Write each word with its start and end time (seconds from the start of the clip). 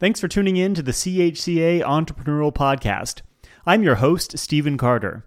Thanks 0.00 0.20
for 0.20 0.28
tuning 0.28 0.56
in 0.56 0.74
to 0.74 0.82
the 0.82 0.92
CHCA 0.92 1.82
Entrepreneurial 1.82 2.54
Podcast. 2.54 3.22
I'm 3.66 3.82
your 3.82 3.96
host, 3.96 4.38
Stephen 4.38 4.78
Carter. 4.78 5.24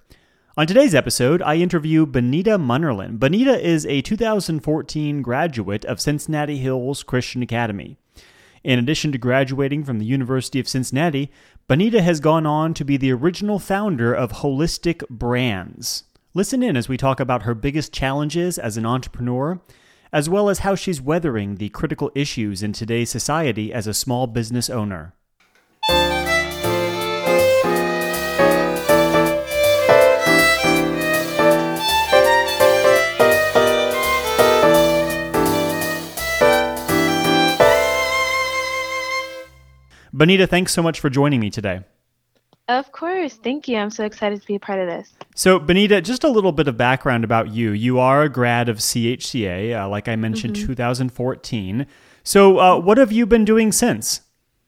On 0.55 0.65
today's 0.65 0.95
episode, 0.95 1.41
I 1.41 1.55
interview 1.55 2.05
Benita 2.05 2.51
Munnerlyn. 2.51 3.19
Benita 3.19 3.59
is 3.59 3.85
a 3.85 3.99
2014 3.99 5.21
graduate 5.21 5.83
of 5.83 5.99
Cincinnati 5.99 6.57
Hills 6.59 7.03
Christian 7.03 7.43
Academy. 7.43 7.97
In 8.63 8.79
addition 8.79 9.11
to 9.11 9.17
graduating 9.17 9.83
from 9.83 9.99
the 9.99 10.05
University 10.05 10.61
of 10.61 10.69
Cincinnati, 10.69 11.29
Benita 11.67 12.01
has 12.01 12.21
gone 12.21 12.45
on 12.45 12.73
to 12.75 12.85
be 12.85 12.95
the 12.95 13.11
original 13.11 13.59
founder 13.59 14.13
of 14.13 14.31
Holistic 14.31 15.05
Brands. 15.09 16.05
Listen 16.33 16.63
in 16.63 16.77
as 16.77 16.87
we 16.87 16.95
talk 16.95 17.19
about 17.19 17.43
her 17.43 17.53
biggest 17.53 17.91
challenges 17.91 18.57
as 18.57 18.77
an 18.77 18.85
entrepreneur 18.85 19.59
as 20.13 20.29
well 20.29 20.49
as 20.49 20.59
how 20.59 20.75
she's 20.75 21.01
weathering 21.01 21.55
the 21.55 21.69
critical 21.69 22.11
issues 22.15 22.61
in 22.61 22.73
today's 22.73 23.09
society 23.09 23.73
as 23.73 23.87
a 23.87 23.93
small 23.93 24.27
business 24.27 24.69
owner. 24.69 25.13
Benita, 40.13 40.45
thanks 40.45 40.71
so 40.71 40.83
much 40.83 40.99
for 40.99 41.09
joining 41.09 41.39
me 41.39 41.49
today. 41.49 41.81
Of 42.79 42.93
course. 42.93 43.33
Thank 43.35 43.67
you. 43.67 43.75
I'm 43.75 43.89
so 43.89 44.05
excited 44.05 44.39
to 44.39 44.47
be 44.47 44.55
a 44.55 44.59
part 44.59 44.79
of 44.79 44.87
this. 44.87 45.11
So, 45.35 45.59
Benita, 45.59 45.99
just 45.99 46.23
a 46.23 46.29
little 46.29 46.53
bit 46.53 46.69
of 46.69 46.77
background 46.77 47.25
about 47.25 47.49
you. 47.49 47.71
You 47.71 47.99
are 47.99 48.23
a 48.23 48.29
grad 48.29 48.69
of 48.69 48.77
CHCA, 48.77 49.77
uh, 49.77 49.89
like 49.89 50.07
I 50.07 50.15
mentioned, 50.15 50.55
mm-hmm. 50.55 50.67
2014. 50.67 51.85
So, 52.23 52.59
uh, 52.59 52.79
what 52.79 52.97
have 52.97 53.11
you 53.11 53.25
been 53.25 53.43
doing 53.43 53.73
since? 53.73 54.21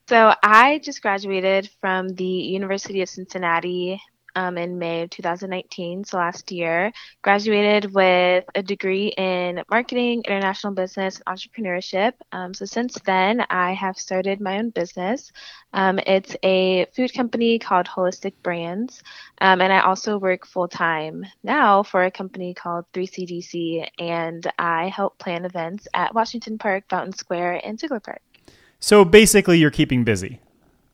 So, 0.09 0.33
I 0.43 0.81
just 0.83 1.01
graduated 1.01 1.69
from 1.79 2.09
the 2.09 2.25
University 2.25 3.01
of 3.01 3.07
Cincinnati 3.07 4.01
um, 4.35 4.57
in 4.57 4.79
May 4.79 5.03
of 5.03 5.09
2019, 5.09 6.03
so 6.05 6.17
last 6.17 6.51
year. 6.51 6.91
Graduated 7.21 7.93
with 7.93 8.45
a 8.55 8.63
degree 8.63 9.07
in 9.17 9.63
marketing, 9.69 10.23
international 10.25 10.73
business, 10.73 11.21
and 11.25 11.37
entrepreneurship. 11.37 12.13
Um, 12.31 12.53
so 12.53 12.65
since 12.65 12.97
then, 13.05 13.45
I 13.49 13.73
have 13.73 13.97
started 13.97 14.41
my 14.41 14.57
own 14.57 14.69
business. 14.69 15.31
Um, 15.73 15.99
it's 15.99 16.35
a 16.43 16.85
food 16.95 17.13
company 17.13 17.59
called 17.59 17.87
Holistic 17.87 18.33
Brands, 18.43 19.01
um, 19.41 19.61
and 19.61 19.73
I 19.73 19.81
also 19.81 20.17
work 20.17 20.45
full 20.45 20.67
time 20.67 21.25
now 21.43 21.83
for 21.83 22.03
a 22.03 22.11
company 22.11 22.53
called 22.53 22.85
3CDC, 22.93 23.87
and 23.99 24.45
I 24.59 24.89
help 24.89 25.17
plan 25.17 25.45
events 25.45 25.87
at 25.93 26.13
Washington 26.13 26.57
Park, 26.57 26.85
Fountain 26.89 27.13
Square, 27.13 27.61
and 27.65 27.79
Ziegler 27.79 27.99
Park. 27.99 28.21
So 28.79 29.05
basically, 29.05 29.59
you're 29.59 29.71
keeping 29.71 30.03
busy. 30.03 30.39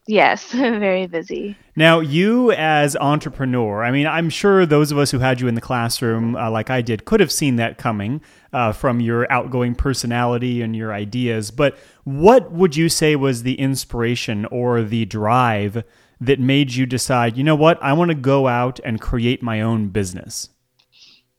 Yes, 0.10 0.44
very 0.54 1.06
busy. 1.06 1.56
Now, 1.76 2.00
you 2.00 2.52
as 2.54 2.96
entrepreneur, 2.96 3.84
I 3.84 3.92
mean, 3.92 4.08
I'm 4.08 4.32
sure 4.32 4.66
those 4.66 4.92
of 4.92 4.98
us 4.98 5.12
who 5.12 5.20
had 5.20 5.40
you 5.40 5.48
in 5.48 5.54
the 5.54 5.62
classroom, 5.62 6.36
uh, 6.36 6.50
like 6.50 6.72
I 6.72 6.82
did, 6.82 7.06
could 7.06 7.20
have 7.20 7.32
seen 7.32 7.58
that 7.58 7.78
coming 7.78 8.20
uh, 8.52 8.72
from 8.72 9.02
your 9.02 9.32
outgoing 9.32 9.76
personality 9.76 10.64
and 10.64 10.76
your 10.76 10.92
ideas. 10.92 11.52
But 11.52 11.78
what 12.06 12.52
would 12.52 12.76
you 12.76 12.90
say 12.90 13.16
was 13.16 13.44
the 13.44 13.60
inspiration 13.60 14.46
or 14.46 14.82
the 14.82 15.06
drive 15.06 15.84
that 16.20 16.40
made 16.40 16.74
you 16.74 16.88
decide, 16.88 17.38
you 17.38 17.44
know 17.44 17.56
what, 17.56 17.78
I 17.80 17.94
want 17.94 18.10
to 18.10 18.16
go 18.16 18.48
out 18.48 18.80
and 18.84 19.00
create 19.00 19.44
my 19.44 19.62
own 19.62 19.90
business? 19.90 20.50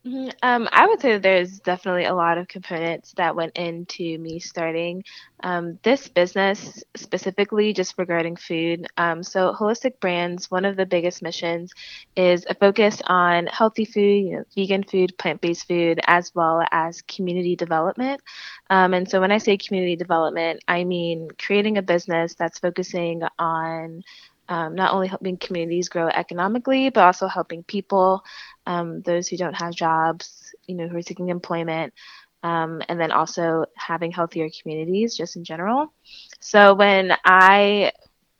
Mm-hmm. 0.06 0.30
Um, 0.42 0.66
I 0.72 0.86
would 0.86 0.98
say 1.02 1.12
that 1.12 1.22
there's 1.22 1.60
definitely 1.60 2.06
a 2.06 2.14
lot 2.14 2.38
of 2.38 2.48
components 2.48 3.12
that 3.18 3.36
went 3.36 3.54
into 3.54 4.16
me 4.18 4.38
starting 4.38 5.04
um, 5.42 5.78
this 5.82 6.08
business 6.08 6.82
specifically 6.96 7.74
just 7.74 7.98
regarding 7.98 8.36
food. 8.36 8.86
Um, 8.96 9.22
so, 9.22 9.52
Holistic 9.52 10.00
Brands, 10.00 10.50
one 10.50 10.64
of 10.64 10.76
the 10.76 10.86
biggest 10.86 11.20
missions 11.20 11.74
is 12.16 12.46
a 12.48 12.54
focus 12.54 13.02
on 13.04 13.46
healthy 13.48 13.84
food, 13.84 14.24
you 14.24 14.36
know, 14.36 14.44
vegan 14.54 14.84
food, 14.84 15.18
plant 15.18 15.42
based 15.42 15.68
food, 15.68 16.00
as 16.06 16.34
well 16.34 16.62
as 16.72 17.02
community 17.02 17.54
development. 17.54 18.22
Um, 18.70 18.94
and 18.94 19.06
so, 19.10 19.20
when 19.20 19.32
I 19.32 19.38
say 19.38 19.58
community 19.58 19.96
development, 19.96 20.60
I 20.66 20.84
mean 20.84 21.28
creating 21.38 21.76
a 21.76 21.82
business 21.82 22.34
that's 22.34 22.58
focusing 22.58 23.22
on 23.38 24.02
um, 24.50 24.74
not 24.74 24.92
only 24.92 25.08
helping 25.08 25.38
communities 25.38 25.88
grow 25.88 26.08
economically, 26.08 26.90
but 26.90 27.04
also 27.04 27.28
helping 27.28 27.62
people, 27.62 28.22
um, 28.66 29.00
those 29.02 29.28
who 29.28 29.36
don't 29.38 29.54
have 29.54 29.74
jobs, 29.74 30.54
you 30.66 30.74
know, 30.74 30.88
who 30.88 30.98
are 30.98 31.02
seeking 31.02 31.30
employment, 31.30 31.94
um, 32.42 32.82
and 32.88 33.00
then 33.00 33.12
also 33.12 33.66
having 33.76 34.12
healthier 34.12 34.48
communities 34.60 35.16
just 35.16 35.36
in 35.36 35.44
general. 35.44 35.92
So 36.40 36.74
when 36.74 37.12
I 37.24 37.92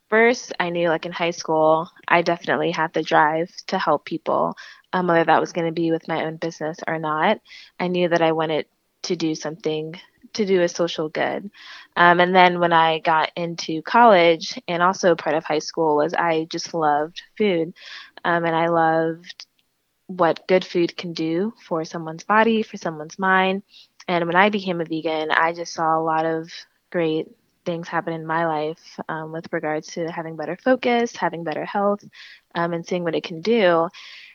first, 0.09 0.53
I 0.59 0.69
knew 0.69 0.89
like 0.89 1.05
in 1.05 1.13
high 1.13 1.31
school, 1.31 1.89
I 2.07 2.21
definitely 2.21 2.71
had 2.71 2.93
the 2.93 3.03
drive 3.03 3.49
to 3.67 3.79
help 3.79 4.05
people, 4.05 4.55
um, 4.93 5.07
whether 5.07 5.25
that 5.25 5.39
was 5.39 5.53
going 5.53 5.67
to 5.67 5.73
be 5.73 5.91
with 5.91 6.07
my 6.09 6.25
own 6.25 6.35
business 6.37 6.77
or 6.87 6.99
not. 6.99 7.39
I 7.79 7.87
knew 7.87 8.09
that 8.09 8.21
I 8.21 8.33
wanted 8.33 8.65
to 9.03 9.15
do 9.15 9.33
something 9.35 9.95
to 10.33 10.45
do 10.45 10.61
a 10.61 10.67
social 10.67 11.09
good. 11.09 11.49
Um, 11.95 12.19
and 12.19 12.33
then 12.33 12.59
when 12.59 12.73
I 12.73 12.99
got 12.99 13.31
into 13.35 13.81
college 13.81 14.59
and 14.67 14.81
also 14.81 15.15
part 15.15 15.35
of 15.35 15.43
high 15.43 15.59
school 15.59 15.97
was 15.97 16.13
I 16.13 16.45
just 16.49 16.73
loved 16.73 17.21
food. 17.37 17.73
Um, 18.23 18.45
and 18.45 18.55
I 18.55 18.67
loved 18.67 19.45
what 20.07 20.47
good 20.47 20.65
food 20.65 20.95
can 20.97 21.13
do 21.13 21.53
for 21.67 21.85
someone's 21.85 22.23
body, 22.23 22.63
for 22.63 22.77
someone's 22.77 23.19
mind. 23.19 23.63
And 24.07 24.25
when 24.25 24.35
I 24.35 24.49
became 24.49 24.81
a 24.81 24.85
vegan, 24.85 25.31
I 25.31 25.53
just 25.53 25.73
saw 25.73 25.97
a 25.97 26.03
lot 26.03 26.25
of 26.25 26.49
great 26.91 27.27
things 27.65 27.87
happen 27.87 28.13
in 28.13 28.25
my 28.25 28.45
life 28.45 28.99
um, 29.07 29.31
with 29.31 29.51
regards 29.53 29.87
to 29.93 30.11
having 30.11 30.35
better 30.35 30.57
focus, 30.57 31.15
having 31.15 31.43
better 31.43 31.65
health, 31.65 32.03
um, 32.55 32.73
and 32.73 32.85
seeing 32.85 33.03
what 33.03 33.15
it 33.15 33.23
can 33.23 33.41
do. 33.41 33.87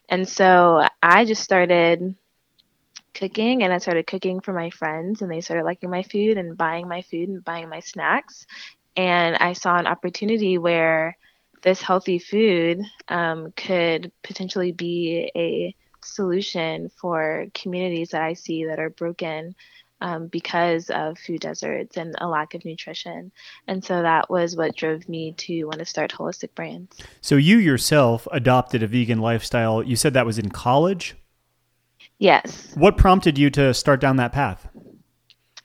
And 0.09 0.29
so 0.29 0.87
I 1.03 1.25
just 1.25 1.43
started 1.43 2.15
cooking 3.17 3.63
and 3.63 3.73
I 3.73 3.79
started 3.79 4.07
cooking 4.07 4.41
for 4.41 4.53
my 4.53 4.71
friends 4.71 5.23
and 5.23 5.31
they 5.31 5.41
started 5.41 5.65
liking 5.65 5.91
my 5.91 6.03
food 6.03 6.37
and 6.37 6.57
buying 6.57 6.87
my 6.87 7.03
food 7.03 7.29
and 7.29 7.45
buying 7.45 7.69
my 7.69 7.81
snacks. 7.81 8.47
And 8.97 9.37
I 9.37 9.55
saw 9.55 9.77
an 9.77 9.87
opportunity 9.87 10.59
where 10.59 11.17
this 11.63 11.81
healthy 11.81 12.19
food 12.19 12.83
um, 13.09 13.53
could 13.57 14.13
potentially 14.23 14.73
be 14.73 15.31
a 15.35 15.75
solution 16.05 16.91
for 17.01 17.47
communities 17.55 18.11
that 18.11 18.23
I 18.23 18.35
see 18.35 18.67
that 18.67 18.79
are 18.79 18.91
broken 18.91 19.55
um, 20.01 20.27
because 20.29 20.91
of 20.91 21.19
food 21.19 21.41
deserts 21.41 21.97
and 21.97 22.15
a 22.19 22.29
lack 22.29 22.55
of 22.55 22.65
nutrition. 22.65 23.33
And 23.67 23.83
so 23.83 24.03
that 24.03 24.29
was 24.29 24.55
what 24.55 24.77
drove 24.77 25.09
me 25.09 25.33
to 25.39 25.65
want 25.65 25.79
to 25.79 25.87
start 25.87 26.13
Holistic 26.13 26.55
Brands. 26.55 26.99
So 27.23 27.37
you 27.37 27.57
yourself 27.57 28.29
adopted 28.31 28.83
a 28.83 28.87
vegan 28.87 29.21
lifestyle. 29.21 29.83
You 29.83 29.97
said 29.97 30.13
that 30.13 30.27
was 30.27 30.39
in 30.39 30.51
college? 30.51 31.17
Yes. 32.19 32.73
What 32.75 32.97
prompted 32.97 33.39
you 33.39 33.51
to 33.51 33.75
start 33.75 34.01
down 34.01 34.17
that 34.17 34.33
path? 34.33 34.69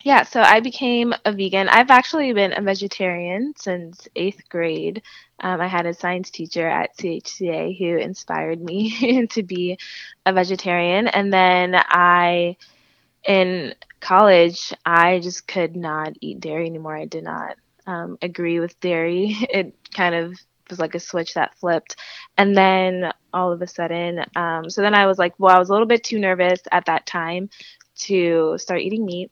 Yeah, 0.04 0.24
so 0.24 0.42
I 0.42 0.62
became 0.62 1.14
a 1.26 1.32
vegan. 1.32 1.70
I've 1.70 1.92
actually 1.92 2.34
been 2.34 2.58
a 2.58 2.62
vegetarian 2.62 3.54
since 3.56 4.08
eighth 4.16 4.50
grade. 4.50 5.04
Um, 5.40 5.62
I 5.62 5.68
had 5.68 5.86
a 5.86 5.94
science 5.94 6.32
teacher 6.32 6.68
at 6.68 6.98
CHCA 6.98 7.78
who 7.78 7.98
inspired 7.98 8.62
me 8.62 9.28
to 9.32 9.44
be 9.44 9.78
a 10.26 10.34
vegetarian. 10.34 11.08
And 11.08 11.32
then 11.32 11.76
I, 11.76 12.58
in 13.26 13.76
college, 14.00 14.74
I 14.86 15.20
just 15.20 15.48
could 15.48 15.76
not 15.76 16.14
eat 16.20 16.40
dairy 16.40 16.66
anymore. 16.66 16.98
I 16.98 17.06
did 17.06 17.24
not 17.24 17.58
um, 17.86 18.18
agree 18.22 18.60
with 18.60 18.80
dairy. 18.80 19.38
It 19.50 19.76
kind 19.94 20.16
of 20.16 20.34
was 20.72 20.80
like 20.80 20.96
a 20.96 21.00
switch 21.00 21.36
that 21.36 21.56
flipped. 21.60 21.96
And 22.38 22.58
then 22.58 23.12
all 23.32 23.52
of 23.52 23.62
a 23.62 23.68
sudden, 23.68 24.26
um, 24.36 24.70
so 24.70 24.82
then 24.82 24.96
I 24.96 25.06
was 25.06 25.20
like, 25.20 25.36
well, 25.38 25.56
I 25.56 25.60
was 25.60 25.70
a 25.70 25.74
little 25.74 25.88
bit 25.88 26.04
too 26.04 26.18
nervous 26.18 26.62
at 26.72 26.86
that 26.86 27.06
time 27.06 27.50
to 28.00 28.58
start 28.58 28.82
eating 28.82 29.06
meat 29.06 29.32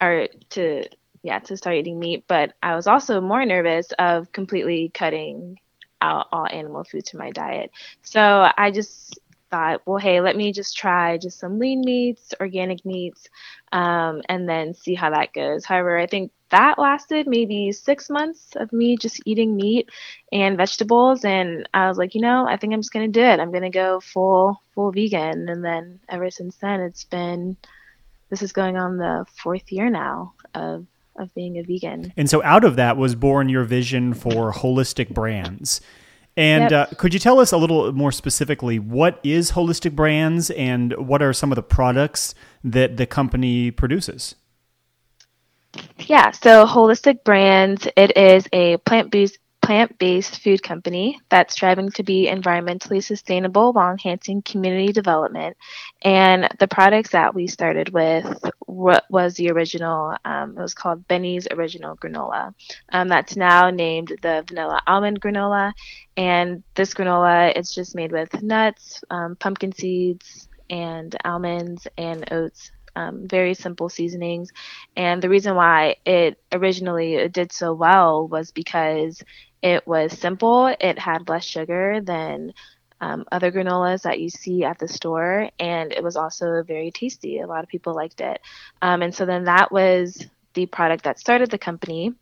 or 0.00 0.28
to, 0.50 0.84
yeah, 1.22 1.38
to 1.38 1.56
start 1.56 1.76
eating 1.76 2.00
meat. 2.00 2.24
But 2.26 2.54
I 2.62 2.74
was 2.74 2.88
also 2.88 3.20
more 3.20 3.46
nervous 3.46 3.92
of 3.98 4.32
completely 4.32 4.90
cutting 4.92 5.58
out 6.00 6.26
all 6.32 6.46
animal 6.46 6.84
foods 6.84 7.10
from 7.10 7.20
my 7.20 7.30
diet. 7.30 7.70
So 8.02 8.50
I 8.56 8.70
just 8.70 9.18
thought, 9.50 9.82
well, 9.86 9.98
hey, 9.98 10.20
let 10.20 10.36
me 10.36 10.52
just 10.52 10.76
try 10.76 11.18
just 11.18 11.38
some 11.38 11.58
lean 11.58 11.82
meats, 11.82 12.34
organic 12.40 12.84
meats, 12.84 13.28
um, 13.72 14.22
and 14.28 14.48
then 14.48 14.74
see 14.74 14.94
how 14.94 15.10
that 15.10 15.32
goes. 15.32 15.64
However, 15.64 15.98
I 15.98 16.06
think 16.06 16.32
that 16.50 16.78
lasted 16.78 17.26
maybe 17.26 17.72
six 17.72 18.08
months 18.08 18.54
of 18.56 18.72
me 18.72 18.96
just 18.96 19.20
eating 19.26 19.56
meat 19.56 19.88
and 20.32 20.56
vegetables, 20.56 21.24
and 21.24 21.68
I 21.74 21.88
was 21.88 21.98
like, 21.98 22.14
you 22.14 22.20
know, 22.20 22.46
I 22.46 22.56
think 22.56 22.72
I'm 22.72 22.80
just 22.80 22.92
gonna 22.92 23.08
do 23.08 23.22
it. 23.22 23.40
I'm 23.40 23.52
gonna 23.52 23.70
go 23.70 24.00
full 24.00 24.60
full 24.74 24.92
vegan, 24.92 25.48
and 25.48 25.64
then 25.64 26.00
ever 26.08 26.30
since 26.30 26.56
then, 26.56 26.80
it's 26.80 27.04
been 27.04 27.56
this 28.30 28.42
is 28.42 28.52
going 28.52 28.76
on 28.76 28.96
the 28.96 29.24
fourth 29.42 29.70
year 29.70 29.90
now 29.90 30.34
of 30.54 30.86
of 31.16 31.34
being 31.34 31.58
a 31.58 31.62
vegan. 31.62 32.12
And 32.16 32.28
so 32.28 32.42
out 32.42 32.64
of 32.64 32.76
that 32.76 32.96
was 32.96 33.14
born 33.14 33.48
your 33.48 33.64
vision 33.64 34.14
for 34.14 34.52
holistic 34.52 35.10
brands. 35.10 35.80
And 36.36 36.70
yep. 36.70 36.92
uh, 36.92 36.94
could 36.96 37.14
you 37.14 37.20
tell 37.20 37.40
us 37.40 37.52
a 37.52 37.56
little 37.56 37.92
more 37.92 38.12
specifically 38.12 38.78
what 38.78 39.18
is 39.24 39.52
Holistic 39.52 39.96
Brands 39.96 40.50
and 40.50 40.92
what 40.98 41.22
are 41.22 41.32
some 41.32 41.50
of 41.50 41.56
the 41.56 41.62
products 41.62 42.34
that 42.62 42.98
the 42.98 43.06
company 43.06 43.70
produces? 43.70 44.34
Yeah, 45.98 46.30
so 46.30 46.66
Holistic 46.66 47.24
Brands, 47.24 47.88
it 47.96 48.16
is 48.16 48.46
a 48.52 48.76
plant-based 48.78 49.38
plant-based 49.62 50.40
food 50.44 50.62
company 50.62 51.18
that's 51.28 51.54
striving 51.54 51.90
to 51.90 52.04
be 52.04 52.28
environmentally 52.30 53.02
sustainable 53.02 53.72
while 53.72 53.90
enhancing 53.90 54.40
community 54.42 54.92
development. 54.92 55.56
And 56.02 56.48
the 56.60 56.68
products 56.68 57.10
that 57.10 57.34
we 57.34 57.48
started 57.48 57.88
with 57.88 58.26
what 58.66 59.04
was 59.10 59.34
the 59.34 59.50
original, 59.50 60.14
um, 60.24 60.56
it 60.56 60.62
was 60.62 60.74
called 60.74 61.08
Benny's 61.08 61.48
Original 61.50 61.96
Granola. 61.96 62.54
Um, 62.92 63.08
that's 63.08 63.34
now 63.34 63.70
named 63.70 64.16
the 64.22 64.44
Vanilla 64.46 64.80
Almond 64.86 65.20
Granola. 65.20 65.72
And 66.16 66.62
this 66.76 66.94
granola 66.94 67.58
is 67.58 67.74
just 67.74 67.96
made 67.96 68.12
with 68.12 68.40
nuts, 68.40 69.02
um, 69.10 69.34
pumpkin 69.34 69.72
seeds, 69.72 70.48
and 70.70 71.16
almonds 71.24 71.86
and 71.96 72.32
oats 72.32 72.70
um, 72.96 73.28
very 73.28 73.54
simple 73.54 73.88
seasonings. 73.88 74.50
And 74.96 75.22
the 75.22 75.28
reason 75.28 75.54
why 75.54 75.96
it 76.04 76.38
originally 76.52 77.28
did 77.28 77.52
so 77.52 77.72
well 77.74 78.26
was 78.26 78.50
because 78.50 79.22
it 79.62 79.86
was 79.86 80.18
simple, 80.18 80.74
it 80.80 80.98
had 80.98 81.28
less 81.28 81.44
sugar 81.44 82.00
than 82.00 82.54
um, 83.00 83.24
other 83.30 83.52
granolas 83.52 84.02
that 84.02 84.20
you 84.20 84.30
see 84.30 84.64
at 84.64 84.78
the 84.78 84.88
store, 84.88 85.50
and 85.58 85.92
it 85.92 86.02
was 86.02 86.16
also 86.16 86.62
very 86.62 86.90
tasty. 86.90 87.40
A 87.40 87.46
lot 87.46 87.62
of 87.62 87.68
people 87.68 87.94
liked 87.94 88.20
it. 88.20 88.40
Um, 88.80 89.02
and 89.02 89.14
so 89.14 89.26
then 89.26 89.44
that 89.44 89.70
was 89.70 90.26
the 90.54 90.66
product 90.66 91.04
that 91.04 91.20
started 91.20 91.50
the 91.50 91.58
company. 91.58 92.14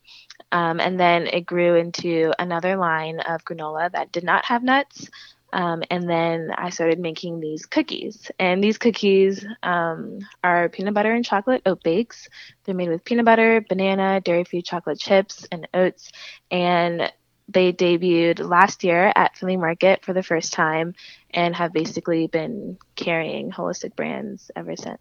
Um, 0.50 0.80
and 0.80 0.98
then 0.98 1.26
it 1.28 1.46
grew 1.46 1.76
into 1.76 2.32
another 2.38 2.76
line 2.76 3.20
of 3.20 3.44
granola 3.44 3.90
that 3.92 4.12
did 4.12 4.24
not 4.24 4.44
have 4.46 4.62
nuts. 4.62 5.08
Um, 5.54 5.84
and 5.88 6.10
then 6.10 6.50
I 6.58 6.70
started 6.70 6.98
making 6.98 7.38
these 7.38 7.64
cookies. 7.64 8.28
And 8.40 8.62
these 8.62 8.76
cookies 8.76 9.46
um, 9.62 10.18
are 10.42 10.68
peanut 10.68 10.94
butter 10.94 11.12
and 11.12 11.24
chocolate 11.24 11.62
oat 11.64 11.80
bakes. 11.84 12.28
They're 12.64 12.74
made 12.74 12.88
with 12.88 13.04
peanut 13.04 13.24
butter, 13.24 13.64
banana, 13.66 14.20
dairy 14.20 14.42
free 14.42 14.62
chocolate 14.62 14.98
chips, 14.98 15.46
and 15.52 15.68
oats. 15.72 16.10
And 16.50 17.12
they 17.48 17.72
debuted 17.72 18.40
last 18.40 18.82
year 18.82 19.12
at 19.14 19.36
Findlay 19.36 19.56
Market 19.56 20.04
for 20.04 20.12
the 20.12 20.24
first 20.24 20.52
time 20.52 20.94
and 21.30 21.54
have 21.54 21.72
basically 21.72 22.26
been 22.26 22.76
carrying 22.96 23.52
holistic 23.52 23.94
brands 23.94 24.50
ever 24.56 24.74
since. 24.74 24.98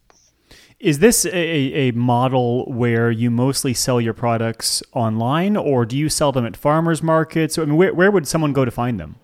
Is 0.80 1.00
this 1.00 1.26
a, 1.26 1.34
a 1.34 1.92
model 1.94 2.72
where 2.72 3.10
you 3.10 3.32
mostly 3.32 3.74
sell 3.74 4.00
your 4.00 4.14
products 4.14 4.84
online 4.92 5.58
or 5.58 5.84
do 5.86 5.98
you 5.98 6.10
sell 6.10 6.32
them 6.32 6.46
at 6.46 6.56
farmers 6.56 7.02
markets? 7.02 7.58
I 7.58 7.66
mean, 7.66 7.76
where, 7.76 7.94
where 7.94 8.12
would 8.12 8.28
someone 8.28 8.54
go 8.54 8.66
to 8.66 8.72
find 8.72 9.00
them? 9.00 9.16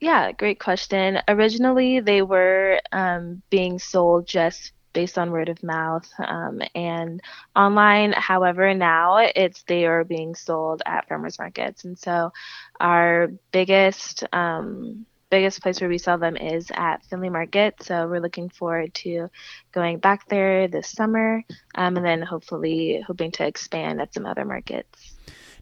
Yeah, 0.00 0.32
great 0.32 0.60
question. 0.60 1.20
Originally, 1.28 2.00
they 2.00 2.22
were 2.22 2.80
um, 2.92 3.42
being 3.50 3.78
sold 3.78 4.26
just 4.26 4.72
based 4.92 5.18
on 5.18 5.30
word 5.30 5.48
of 5.48 5.62
mouth 5.62 6.08
um, 6.18 6.60
and 6.74 7.20
online. 7.54 8.12
However, 8.12 8.74
now 8.74 9.16
it's 9.18 9.62
they 9.64 9.86
are 9.86 10.04
being 10.04 10.34
sold 10.34 10.82
at 10.86 11.08
farmers 11.08 11.38
markets, 11.38 11.84
and 11.84 11.98
so 11.98 12.32
our 12.78 13.28
biggest 13.52 14.24
um, 14.32 15.06
biggest 15.30 15.62
place 15.62 15.80
where 15.80 15.90
we 15.90 15.98
sell 15.98 16.18
them 16.18 16.36
is 16.36 16.70
at 16.74 17.04
Findlay 17.06 17.30
Market. 17.30 17.82
So 17.82 18.06
we're 18.06 18.20
looking 18.20 18.50
forward 18.50 18.94
to 18.96 19.28
going 19.72 19.98
back 19.98 20.28
there 20.28 20.68
this 20.68 20.90
summer, 20.90 21.42
um, 21.74 21.96
and 21.96 22.04
then 22.04 22.22
hopefully 22.22 23.02
hoping 23.06 23.32
to 23.32 23.46
expand 23.46 24.00
at 24.00 24.12
some 24.14 24.26
other 24.26 24.44
markets. 24.44 25.15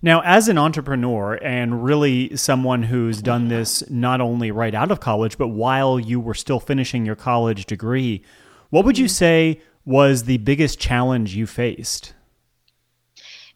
Now, 0.04 0.20
as 0.20 0.48
an 0.48 0.58
entrepreneur 0.58 1.38
and 1.42 1.82
really 1.82 2.36
someone 2.36 2.82
who's 2.82 3.22
done 3.22 3.48
this 3.48 3.82
not 3.88 4.20
only 4.20 4.50
right 4.50 4.74
out 4.74 4.90
of 4.90 5.00
college, 5.00 5.38
but 5.38 5.48
while 5.48 5.98
you 5.98 6.20
were 6.20 6.34
still 6.34 6.60
finishing 6.60 7.06
your 7.06 7.16
college 7.16 7.64
degree, 7.64 8.22
what 8.68 8.84
would 8.84 8.98
you 8.98 9.08
say 9.08 9.62
was 9.86 10.24
the 10.24 10.36
biggest 10.36 10.78
challenge 10.78 11.34
you 11.34 11.46
faced? 11.46 12.12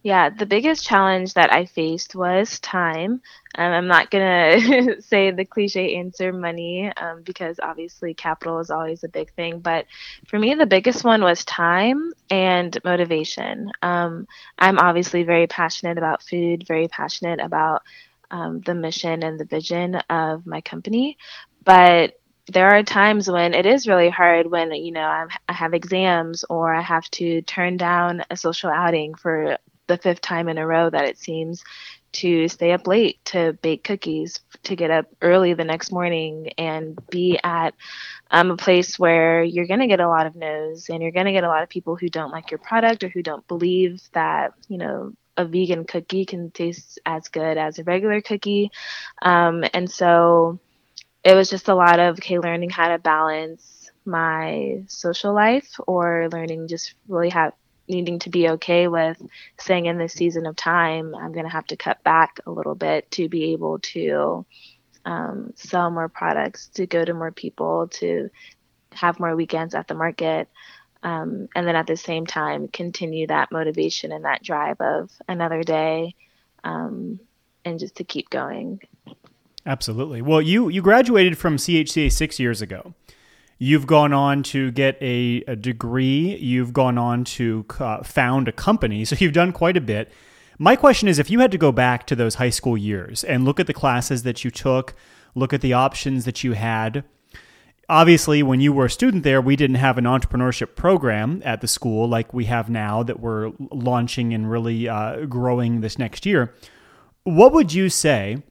Yeah, 0.08 0.30
the 0.30 0.46
biggest 0.46 0.86
challenge 0.86 1.34
that 1.34 1.52
I 1.52 1.66
faced 1.66 2.14
was 2.14 2.60
time. 2.60 3.20
Um, 3.54 3.72
I'm 3.72 3.86
not 3.88 4.10
going 4.10 4.60
to 4.96 5.02
say 5.02 5.32
the 5.32 5.44
cliche 5.44 5.96
answer 5.96 6.32
money 6.32 6.90
um, 6.96 7.20
because 7.24 7.60
obviously 7.62 8.14
capital 8.14 8.58
is 8.60 8.70
always 8.70 9.04
a 9.04 9.08
big 9.10 9.30
thing. 9.34 9.60
But 9.60 9.84
for 10.26 10.38
me, 10.38 10.54
the 10.54 10.64
biggest 10.64 11.04
one 11.04 11.20
was 11.22 11.44
time 11.44 12.14
and 12.30 12.74
motivation. 12.86 13.70
Um, 13.82 14.26
I'm 14.58 14.78
obviously 14.78 15.24
very 15.24 15.46
passionate 15.46 15.98
about 15.98 16.22
food, 16.22 16.66
very 16.66 16.88
passionate 16.88 17.40
about 17.40 17.82
um, 18.30 18.62
the 18.62 18.74
mission 18.74 19.22
and 19.22 19.38
the 19.38 19.44
vision 19.44 19.96
of 20.08 20.46
my 20.46 20.62
company. 20.62 21.18
But 21.66 22.14
there 22.46 22.70
are 22.70 22.82
times 22.82 23.30
when 23.30 23.52
it 23.52 23.66
is 23.66 23.86
really 23.86 24.08
hard 24.08 24.50
when 24.50 24.72
you 24.72 24.90
know 24.90 25.02
I'm, 25.02 25.28
i 25.50 25.52
have 25.52 25.74
exams 25.74 26.46
or 26.48 26.74
I 26.74 26.80
have 26.80 27.04
to 27.10 27.42
turn 27.42 27.76
down 27.76 28.22
a 28.30 28.38
social 28.38 28.70
outing 28.70 29.14
for 29.14 29.58
the 29.88 29.98
fifth 29.98 30.20
time 30.20 30.48
in 30.48 30.58
a 30.58 30.66
row 30.66 30.88
that 30.88 31.04
it 31.04 31.18
seems 31.18 31.64
to 32.10 32.48
stay 32.48 32.72
up 32.72 32.86
late 32.86 33.22
to 33.26 33.52
bake 33.60 33.84
cookies, 33.84 34.40
to 34.62 34.76
get 34.76 34.90
up 34.90 35.06
early 35.20 35.54
the 35.54 35.64
next 35.64 35.90
morning 35.92 36.50
and 36.56 36.98
be 37.10 37.38
at 37.42 37.74
um, 38.30 38.50
a 38.50 38.56
place 38.56 38.98
where 38.98 39.42
you're 39.42 39.66
going 39.66 39.80
to 39.80 39.86
get 39.86 40.00
a 40.00 40.08
lot 40.08 40.26
of 40.26 40.34
no's 40.34 40.88
and 40.88 41.02
you're 41.02 41.12
going 41.12 41.26
to 41.26 41.32
get 41.32 41.44
a 41.44 41.48
lot 41.48 41.62
of 41.62 41.68
people 41.68 41.96
who 41.96 42.08
don't 42.08 42.30
like 42.30 42.50
your 42.50 42.58
product 42.58 43.04
or 43.04 43.08
who 43.08 43.22
don't 43.22 43.46
believe 43.46 44.00
that, 44.12 44.54
you 44.68 44.78
know, 44.78 45.12
a 45.36 45.44
vegan 45.44 45.84
cookie 45.84 46.24
can 46.24 46.50
taste 46.50 46.98
as 47.06 47.28
good 47.28 47.56
as 47.58 47.78
a 47.78 47.84
regular 47.84 48.20
cookie. 48.20 48.70
Um, 49.22 49.64
and 49.72 49.90
so 49.90 50.58
it 51.22 51.34
was 51.34 51.50
just 51.50 51.68
a 51.68 51.74
lot 51.74 52.00
of, 52.00 52.16
okay, 52.16 52.38
learning 52.38 52.70
how 52.70 52.88
to 52.88 52.98
balance 52.98 53.90
my 54.04 54.82
social 54.88 55.34
life 55.34 55.78
or 55.86 56.28
learning 56.32 56.66
just 56.68 56.94
really 57.06 57.28
how 57.28 57.52
needing 57.88 58.18
to 58.20 58.30
be 58.30 58.48
okay 58.50 58.88
with 58.88 59.20
saying 59.58 59.86
in 59.86 59.98
this 59.98 60.12
season 60.12 60.46
of 60.46 60.56
time, 60.56 61.14
I'm 61.14 61.32
going 61.32 61.44
to 61.44 61.52
have 61.52 61.66
to 61.68 61.76
cut 61.76 62.02
back 62.02 62.40
a 62.46 62.50
little 62.50 62.74
bit 62.74 63.10
to 63.12 63.28
be 63.28 63.52
able 63.52 63.78
to 63.80 64.44
um, 65.04 65.52
sell 65.56 65.90
more 65.90 66.08
products, 66.08 66.68
to 66.74 66.86
go 66.86 67.04
to 67.04 67.14
more 67.14 67.32
people, 67.32 67.88
to 67.88 68.30
have 68.92 69.20
more 69.20 69.34
weekends 69.34 69.74
at 69.74 69.88
the 69.88 69.94
market. 69.94 70.48
Um, 71.02 71.48
and 71.54 71.66
then 71.66 71.76
at 71.76 71.86
the 71.86 71.96
same 71.96 72.26
time, 72.26 72.68
continue 72.68 73.26
that 73.28 73.52
motivation 73.52 74.12
and 74.12 74.24
that 74.24 74.42
drive 74.42 74.80
of 74.80 75.10
another 75.28 75.62
day 75.62 76.14
um, 76.64 77.20
and 77.64 77.78
just 77.78 77.96
to 77.96 78.04
keep 78.04 78.30
going. 78.30 78.80
Absolutely. 79.64 80.22
Well, 80.22 80.42
you, 80.42 80.68
you 80.68 80.82
graduated 80.82 81.38
from 81.38 81.56
CHCA 81.56 82.10
six 82.10 82.40
years 82.40 82.60
ago. 82.60 82.94
You've 83.58 83.86
gone 83.86 84.12
on 84.12 84.44
to 84.44 84.70
get 84.70 84.96
a, 85.00 85.42
a 85.48 85.56
degree. 85.56 86.36
You've 86.36 86.72
gone 86.72 86.96
on 86.96 87.24
to 87.24 87.66
uh, 87.80 88.02
found 88.04 88.46
a 88.46 88.52
company. 88.52 89.04
So 89.04 89.16
you've 89.18 89.32
done 89.32 89.52
quite 89.52 89.76
a 89.76 89.80
bit. 89.80 90.12
My 90.58 90.76
question 90.76 91.08
is 91.08 91.18
if 91.18 91.30
you 91.30 91.40
had 91.40 91.52
to 91.52 91.58
go 91.58 91.72
back 91.72 92.06
to 92.06 92.16
those 92.16 92.36
high 92.36 92.50
school 92.50 92.76
years 92.76 93.24
and 93.24 93.44
look 93.44 93.58
at 93.60 93.66
the 93.66 93.74
classes 93.74 94.22
that 94.22 94.44
you 94.44 94.50
took, 94.50 94.94
look 95.34 95.52
at 95.52 95.60
the 95.60 95.72
options 95.72 96.24
that 96.24 96.44
you 96.44 96.52
had, 96.52 97.04
obviously, 97.88 98.42
when 98.42 98.60
you 98.60 98.72
were 98.72 98.86
a 98.86 98.90
student 98.90 99.22
there, 99.22 99.40
we 99.40 99.56
didn't 99.56 99.76
have 99.76 99.98
an 99.98 100.04
entrepreneurship 100.04 100.76
program 100.76 101.42
at 101.44 101.60
the 101.60 101.68
school 101.68 102.08
like 102.08 102.32
we 102.34 102.44
have 102.44 102.70
now 102.70 103.02
that 103.02 103.20
we're 103.20 103.52
launching 103.72 104.34
and 104.34 104.50
really 104.50 104.88
uh, 104.88 105.26
growing 105.26 105.80
this 105.80 105.98
next 105.98 106.26
year. 106.26 106.54
What 107.24 107.52
would 107.52 107.72
you 107.72 107.88
say 107.88 108.42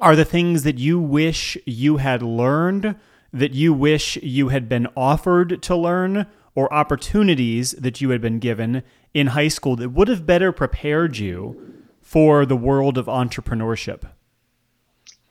are 0.00 0.16
the 0.16 0.24
things 0.24 0.64
that 0.64 0.78
you 0.78 0.98
wish 0.98 1.56
you 1.64 1.98
had 1.98 2.22
learned 2.22 2.96
that 3.32 3.54
you 3.54 3.72
wish 3.72 4.16
you 4.18 4.48
had 4.48 4.68
been 4.68 4.86
offered 4.96 5.62
to 5.62 5.76
learn 5.76 6.26
or 6.54 6.72
opportunities 6.72 7.72
that 7.72 8.00
you 8.00 8.10
had 8.10 8.20
been 8.20 8.38
given 8.38 8.82
in 9.14 9.28
high 9.28 9.48
school 9.48 9.76
that 9.76 9.90
would 9.90 10.08
have 10.08 10.26
better 10.26 10.52
prepared 10.52 11.16
you 11.16 11.82
for 12.00 12.44
the 12.44 12.56
world 12.56 12.98
of 12.98 13.06
entrepreneurship? 13.06 14.02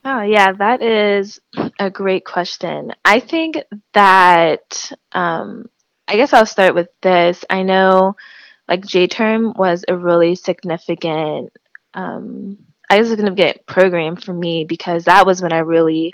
Oh, 0.03 0.21
yeah, 0.21 0.51
that 0.53 0.81
is 0.81 1.39
a 1.79 1.91
great 1.91 2.25
question. 2.25 2.91
I 3.05 3.19
think 3.19 3.57
that, 3.93 4.91
um, 5.11 5.69
I 6.07 6.15
guess 6.15 6.33
I'll 6.33 6.47
start 6.47 6.73
with 6.73 6.89
this. 7.01 7.45
I 7.49 7.61
know 7.61 8.15
like 8.67 8.85
J 8.85 9.07
term 9.07 9.53
was 9.55 9.85
a 9.87 9.95
really 9.95 10.33
significant, 10.35 11.53
um, 11.93 12.57
I 12.89 12.97
guess, 12.97 13.07
a 13.07 13.09
significant 13.11 13.65
program 13.67 14.15
for 14.15 14.33
me 14.33 14.65
because 14.65 15.05
that 15.05 15.25
was 15.25 15.41
when 15.41 15.53
I 15.53 15.59
really 15.59 16.13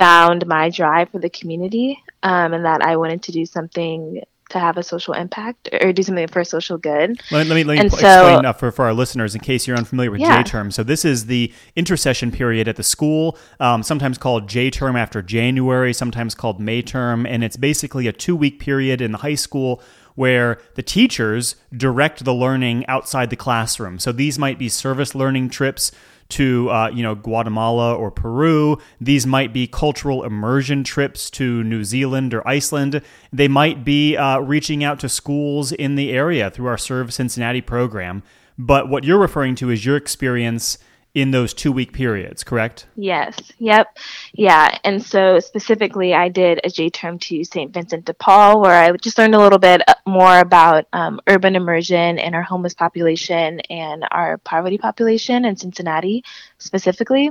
found 0.00 0.46
my 0.46 0.70
drive 0.70 1.10
for 1.10 1.18
the 1.18 1.28
community 1.28 2.02
um, 2.22 2.54
and 2.54 2.64
that 2.64 2.80
I 2.80 2.96
wanted 2.96 3.22
to 3.24 3.32
do 3.32 3.44
something 3.44 4.22
to 4.48 4.58
have 4.58 4.78
a 4.78 4.82
social 4.82 5.12
impact 5.14 5.68
or 5.80 5.92
do 5.92 6.02
something 6.02 6.26
for 6.26 6.42
social 6.42 6.78
good. 6.78 7.20
Let, 7.30 7.46
let 7.46 7.54
me, 7.54 7.64
let 7.64 7.78
me 7.78 7.86
explain 7.86 8.42
so, 8.42 8.52
for, 8.54 8.72
for 8.72 8.86
our 8.86 8.94
listeners 8.94 9.34
in 9.34 9.42
case 9.42 9.66
you're 9.66 9.76
unfamiliar 9.76 10.10
with 10.10 10.22
yeah. 10.22 10.42
J 10.42 10.50
term. 10.50 10.70
So 10.70 10.82
this 10.82 11.04
is 11.04 11.26
the 11.26 11.52
intercession 11.76 12.32
period 12.32 12.66
at 12.66 12.76
the 12.76 12.82
school, 12.82 13.38
um, 13.60 13.82
sometimes 13.82 14.16
called 14.16 14.48
J 14.48 14.70
term 14.70 14.96
after 14.96 15.20
January, 15.20 15.92
sometimes 15.92 16.34
called 16.34 16.58
May 16.58 16.80
term, 16.80 17.26
and 17.26 17.44
it's 17.44 17.58
basically 17.58 18.06
a 18.06 18.12
two 18.12 18.34
week 18.34 18.58
period 18.58 19.02
in 19.02 19.12
the 19.12 19.18
high 19.18 19.36
school 19.36 19.82
where 20.14 20.58
the 20.76 20.82
teachers 20.82 21.56
direct 21.76 22.24
the 22.24 22.34
learning 22.34 22.86
outside 22.86 23.30
the 23.30 23.36
classroom. 23.36 23.98
So 23.98 24.12
these 24.12 24.38
might 24.38 24.58
be 24.58 24.68
service 24.68 25.14
learning 25.14 25.50
trips 25.50 25.92
to 26.30 26.70
uh, 26.70 26.90
you 26.92 27.02
know 27.02 27.14
Guatemala 27.14 27.94
or 27.94 28.10
Peru. 28.10 28.78
These 29.00 29.26
might 29.26 29.52
be 29.52 29.66
cultural 29.66 30.24
immersion 30.24 30.84
trips 30.84 31.30
to 31.32 31.62
New 31.64 31.84
Zealand 31.84 32.34
or 32.34 32.46
Iceland. 32.46 33.02
They 33.32 33.48
might 33.48 33.84
be 33.84 34.16
uh, 34.16 34.40
reaching 34.40 34.82
out 34.84 35.00
to 35.00 35.08
schools 35.08 35.72
in 35.72 35.94
the 35.94 36.10
area 36.10 36.50
through 36.50 36.66
our 36.66 36.78
Serve 36.78 37.12
Cincinnati 37.12 37.60
program. 37.60 38.22
But 38.58 38.88
what 38.88 39.04
you're 39.04 39.18
referring 39.18 39.54
to 39.56 39.70
is 39.70 39.86
your 39.86 39.96
experience 39.96 40.78
in 41.12 41.32
those 41.32 41.52
two 41.52 41.72
week 41.72 41.92
periods, 41.92 42.44
correct? 42.44 42.86
Yes. 42.94 43.36
Yep. 43.58 43.98
Yeah. 44.32 44.78
And 44.84 45.02
so 45.04 45.40
specifically, 45.40 46.14
I 46.14 46.28
did 46.28 46.60
a 46.62 46.70
J 46.70 46.88
term 46.88 47.18
to 47.20 47.42
St. 47.42 47.72
Vincent 47.72 48.04
de 48.04 48.14
Paul, 48.14 48.60
where 48.60 48.72
I 48.72 48.96
just 48.96 49.18
learned 49.18 49.34
a 49.34 49.38
little 49.38 49.58
bit 49.58 49.82
uh, 49.88 49.94
more 50.06 50.38
about 50.38 50.86
um, 50.92 51.20
urban 51.26 51.56
immersion 51.56 52.18
and 52.18 52.34
our 52.34 52.42
homeless 52.42 52.74
population 52.74 53.60
and 53.70 54.06
our 54.10 54.38
poverty 54.38 54.78
population 54.78 55.44
in 55.44 55.56
Cincinnati 55.56 56.22
specifically. 56.58 57.28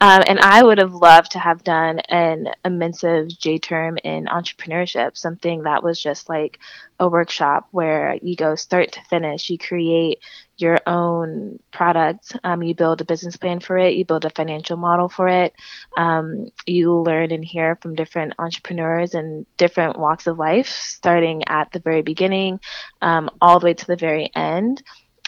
Um, 0.00 0.22
and 0.26 0.38
I 0.38 0.62
would 0.62 0.78
have 0.78 0.92
loved 0.92 1.32
to 1.32 1.38
have 1.38 1.64
done 1.64 2.00
an 2.00 2.48
immersive 2.64 3.38
J 3.38 3.58
term 3.58 3.96
in 4.04 4.26
entrepreneurship, 4.26 5.16
something 5.16 5.62
that 5.62 5.82
was 5.82 6.02
just 6.02 6.28
like 6.28 6.58
a 7.00 7.08
workshop 7.08 7.66
where 7.70 8.16
you 8.22 8.36
go 8.36 8.54
start 8.54 8.92
to 8.92 9.02
finish, 9.04 9.50
you 9.50 9.58
create 9.58 10.20
your 10.62 10.78
own 10.86 11.58
product, 11.72 12.36
um, 12.44 12.62
you 12.62 12.74
build 12.74 13.00
a 13.00 13.04
business 13.04 13.36
plan 13.36 13.60
for 13.60 13.76
it, 13.76 13.94
you 13.94 14.04
build 14.04 14.24
a 14.24 14.30
financial 14.30 14.76
model 14.76 15.08
for 15.08 15.28
it, 15.28 15.52
um, 15.96 16.46
you 16.66 16.94
learn 16.94 17.32
and 17.32 17.44
hear 17.44 17.76
from 17.82 17.94
different 17.94 18.34
entrepreneurs 18.38 19.14
and 19.14 19.44
different 19.56 19.98
walks 19.98 20.26
of 20.26 20.38
life, 20.38 20.68
starting 20.68 21.42
at 21.48 21.70
the 21.72 21.80
very 21.80 22.02
beginning 22.02 22.60
um, 23.02 23.28
all 23.40 23.58
the 23.58 23.66
way 23.66 23.74
to 23.74 23.86
the 23.86 23.96
very 23.96 24.30
end. 24.34 24.82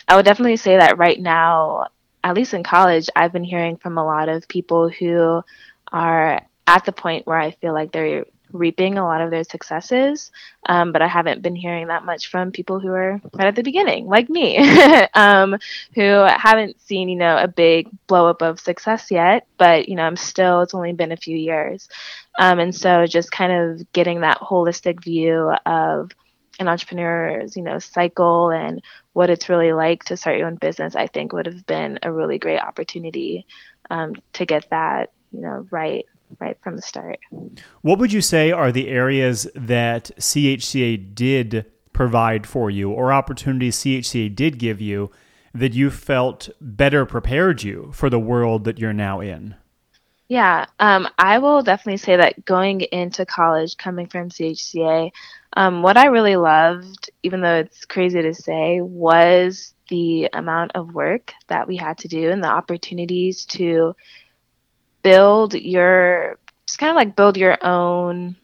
I 0.09 0.17
would 0.17 0.25
definitely 0.25 0.57
say 0.57 0.79
that 0.79 0.99
right 0.99 1.21
now, 1.21 1.88
at 2.23 2.35
least 2.35 2.55
in 2.55 2.62
college, 2.62 3.11
I've 3.14 3.33
been 3.33 3.45
hearing 3.45 3.76
from 3.76 3.99
a 3.99 4.05
lot 4.05 4.29
of 4.29 4.49
people 4.49 4.88
who 4.88 5.43
are 5.93 6.41
at 6.67 6.85
the 6.85 6.93
point 6.93 7.26
where 7.26 7.38
I 7.38 7.50
feel 7.50 7.73
like 7.75 7.93
they're 7.93 8.25
reaping 8.55 8.97
a 8.97 9.05
lot 9.05 9.21
of 9.21 9.31
their 9.31 9.45
successes. 9.45 10.31
Um, 10.67 10.93
but 10.93 11.03
I 11.03 11.09
haven't 11.09 11.43
been 11.43 11.57
hearing 11.57 11.89
that 11.89 12.05
much 12.05 12.29
from 12.29 12.53
people 12.53 12.79
who 12.79 12.89
are 12.89 13.21
right 13.35 13.49
at 13.49 13.57
the 13.57 13.63
beginning, 13.63 14.07
like 14.07 14.31
me, 14.31 14.57
um, 15.15 15.59
who 15.95 16.01
haven't 16.01 16.81
seen, 16.81 17.09
you 17.09 17.17
know, 17.17 17.37
a 17.37 17.49
big 17.49 17.89
blow 18.07 18.29
up 18.29 18.41
of 18.41 18.61
success 18.61 19.11
yet. 19.11 19.47
But, 19.59 19.89
you 19.89 19.97
know, 19.97 20.05
I'm 20.05 20.17
still, 20.17 20.63
it's 20.63 20.73
only 20.73 20.93
been 20.93 21.13
a 21.13 21.17
few 21.17 21.37
years. 21.37 21.89
Um, 22.39 22.61
and 22.61 22.75
so 22.75 23.07
just 23.07 23.31
kind 23.31 23.53
of 23.53 23.93
getting 23.93 24.21
that 24.21 24.39
holistic 24.39 25.03
view 25.03 25.53
of 25.67 26.13
an 26.61 26.69
entrepreneur's, 26.69 27.57
you 27.57 27.63
know, 27.63 27.81
cycle 27.81 28.51
and 28.51 28.81
what 29.13 29.31
it's 29.31 29.49
really 29.49 29.73
like 29.73 30.05
to 30.05 30.17
start 30.17 30.39
your 30.39 30.47
own 30.47 30.57
business, 30.57 30.95
I 30.95 31.09
think 31.09 31.33
would 31.33 31.47
have 31.47 31.67
been 31.67 31.99
a 32.03 32.13
really 32.13 32.39
great 32.39 32.61
opportunity 32.61 33.47
um, 33.91 34.15
to 34.35 34.47
get 34.47 34.71
that, 34.71 35.11
you 35.33 35.41
know, 35.41 35.67
right 35.71 36.07
right 36.41 36.59
from 36.62 36.76
the 36.76 36.83
start. 36.83 37.19
What 37.83 37.99
would 37.99 38.12
you 38.12 38.21
say 38.21 38.50
are 38.50 38.73
the 38.73 38.88
areas 38.88 39.49
that 39.55 40.11
CHCA 40.19 41.14
did 41.14 41.67
provide 41.93 42.47
for 42.47 42.71
you 42.71 42.91
or 42.91 43.12
opportunities 43.12 43.79
CHCA 43.79 44.35
did 44.35 44.59
give 44.59 44.81
you 44.81 45.11
that 45.55 45.73
you 45.73 45.91
felt 45.91 46.49
better 46.61 47.07
prepared 47.07 47.62
you 47.62 47.91
for 47.95 48.11
the 48.11 48.19
world 48.19 48.64
that 48.64 48.79
you're 48.79 48.93
now 48.93 49.21
in? 49.21 49.55
Yeah, 50.26 50.67
um, 50.81 51.07
I 51.19 51.38
will 51.38 51.62
definitely 51.62 51.99
say 51.99 52.17
that 52.17 52.45
going 52.45 52.81
into 52.81 53.26
college, 53.26 53.76
coming 53.76 54.07
from 54.07 54.31
CHCA, 54.31 55.11
um, 55.57 55.83
what 55.83 55.97
I 55.97 56.07
really 56.07 56.37
loved, 56.37 57.11
even 57.23 57.41
though 57.41 57.57
it's 57.57 57.85
crazy 57.85 58.23
to 58.23 58.35
say, 58.35 58.81
was 58.81 59.75
the 59.88 60.31
amount 60.33 60.73
of 60.75 60.95
work 60.95 61.33
that 61.49 61.69
we 61.69 61.76
had 61.76 61.99
to 61.99 62.09
do 62.09 62.31
and 62.31 62.43
the 62.43 62.49
opportunities 62.49 63.45
to 63.45 63.95
build 65.05 65.55
your 65.55 66.39
just 66.67 66.81
kind 66.81 66.91
of 66.91 66.97
like 66.97 67.15
build 67.15 67.37
your 67.37 67.57
own 67.65 68.37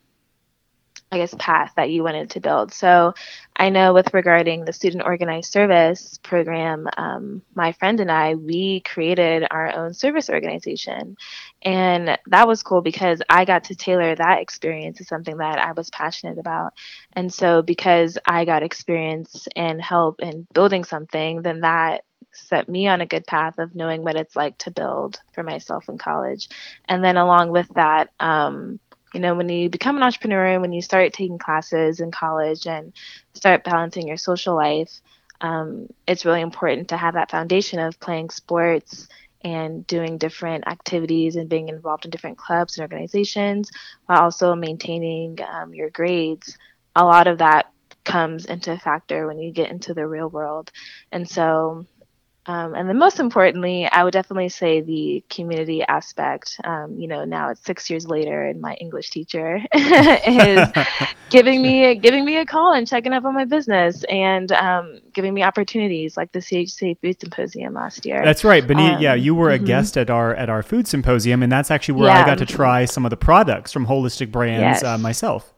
I 1.12 1.18
guess 1.18 1.34
path 1.36 1.72
that 1.74 1.90
you 1.90 2.04
wanted 2.04 2.30
to 2.30 2.40
build. 2.40 2.72
So 2.72 3.14
I 3.56 3.70
know 3.70 3.92
with 3.92 4.14
regarding 4.14 4.64
the 4.64 4.72
student 4.72 5.02
organized 5.04 5.50
service 5.50 6.20
program, 6.22 6.86
um, 6.96 7.42
my 7.52 7.72
friend 7.72 7.98
and 7.98 8.12
I 8.12 8.36
we 8.36 8.80
created 8.80 9.44
our 9.50 9.74
own 9.74 9.92
service 9.92 10.30
organization, 10.30 11.16
and 11.62 12.16
that 12.28 12.46
was 12.46 12.62
cool 12.62 12.80
because 12.80 13.22
I 13.28 13.44
got 13.44 13.64
to 13.64 13.74
tailor 13.74 14.14
that 14.14 14.40
experience 14.40 14.98
to 14.98 15.04
something 15.04 15.38
that 15.38 15.58
I 15.58 15.72
was 15.72 15.90
passionate 15.90 16.38
about. 16.38 16.74
And 17.14 17.34
so 17.34 17.60
because 17.62 18.16
I 18.24 18.44
got 18.44 18.62
experience 18.62 19.48
and 19.56 19.82
help 19.82 20.20
in 20.20 20.46
building 20.54 20.84
something, 20.84 21.42
then 21.42 21.62
that 21.62 22.04
set 22.32 22.68
me 22.68 22.88
on 22.88 23.00
a 23.00 23.06
good 23.06 23.26
path 23.26 23.58
of 23.58 23.74
knowing 23.74 24.02
what 24.02 24.16
it's 24.16 24.36
like 24.36 24.56
to 24.58 24.70
build 24.70 25.20
for 25.32 25.42
myself 25.42 25.88
in 25.88 25.98
college. 25.98 26.48
And 26.86 27.02
then 27.04 27.16
along 27.16 27.50
with 27.50 27.68
that, 27.74 28.10
um, 28.20 28.78
you 29.12 29.20
know, 29.20 29.34
when 29.34 29.48
you 29.48 29.68
become 29.68 29.96
an 29.96 30.02
entrepreneur, 30.02 30.46
and 30.46 30.62
when 30.62 30.72
you 30.72 30.82
start 30.82 31.12
taking 31.12 31.38
classes 31.38 32.00
in 32.00 32.10
college 32.10 32.66
and 32.66 32.92
start 33.34 33.64
balancing 33.64 34.06
your 34.06 34.16
social 34.16 34.54
life, 34.54 35.00
um, 35.40 35.88
it's 36.06 36.24
really 36.24 36.42
important 36.42 36.88
to 36.88 36.96
have 36.96 37.14
that 37.14 37.30
foundation 37.30 37.78
of 37.78 37.98
playing 37.98 38.30
sports 38.30 39.08
and 39.42 39.86
doing 39.86 40.18
different 40.18 40.66
activities 40.68 41.36
and 41.36 41.48
being 41.48 41.68
involved 41.68 42.04
in 42.04 42.10
different 42.10 42.38
clubs 42.38 42.76
and 42.76 42.82
organizations 42.82 43.70
while 44.06 44.20
also 44.20 44.54
maintaining 44.54 45.38
um, 45.50 45.74
your 45.74 45.90
grades. 45.90 46.56
A 46.94 47.04
lot 47.04 47.26
of 47.26 47.38
that 47.38 47.72
comes 48.04 48.44
into 48.44 48.76
factor 48.78 49.26
when 49.26 49.38
you 49.38 49.50
get 49.50 49.70
into 49.70 49.94
the 49.94 50.06
real 50.06 50.28
world. 50.28 50.70
And 51.10 51.28
so 51.28 51.86
um, 52.46 52.74
and 52.74 52.88
then 52.88 52.98
most 52.98 53.20
importantly, 53.20 53.86
I 53.86 54.02
would 54.02 54.12
definitely 54.12 54.48
say 54.48 54.80
the 54.80 55.22
community 55.28 55.82
aspect. 55.82 56.58
Um, 56.64 56.98
you 56.98 57.06
know, 57.06 57.24
now 57.24 57.50
it's 57.50 57.62
six 57.62 57.90
years 57.90 58.06
later, 58.06 58.42
and 58.42 58.60
my 58.62 58.74
English 58.74 59.10
teacher 59.10 59.60
is 59.74 60.68
giving 61.30 61.60
me 61.60 61.94
giving 61.96 62.24
me 62.24 62.38
a 62.38 62.46
call 62.46 62.72
and 62.72 62.86
checking 62.86 63.12
up 63.12 63.26
on 63.26 63.34
my 63.34 63.44
business 63.44 64.04
and 64.04 64.52
um, 64.52 65.00
giving 65.12 65.34
me 65.34 65.42
opportunities 65.42 66.16
like 66.16 66.32
the 66.32 66.38
CHC 66.38 66.98
Food 67.00 67.20
Symposium 67.20 67.74
last 67.74 68.06
year. 68.06 68.22
That's 68.24 68.42
right, 68.42 68.66
Benita. 68.66 68.98
yeah, 69.00 69.14
you 69.14 69.34
were 69.34 69.50
a 69.50 69.56
mm-hmm. 69.56 69.66
guest 69.66 69.98
at 69.98 70.08
our 70.08 70.34
at 70.34 70.48
our 70.48 70.62
food 70.62 70.88
symposium, 70.88 71.42
and 71.42 71.52
that's 71.52 71.70
actually 71.70 72.00
where 72.00 72.08
yeah. 72.08 72.22
I 72.22 72.26
got 72.26 72.38
to 72.38 72.46
try 72.46 72.86
some 72.86 73.04
of 73.04 73.10
the 73.10 73.18
products 73.18 73.70
from 73.70 73.86
Holistic 73.86 74.32
Brands 74.32 74.82
uh, 74.82 74.86
yes. 74.86 74.94
uh, 74.94 74.98
myself. 74.98 75.52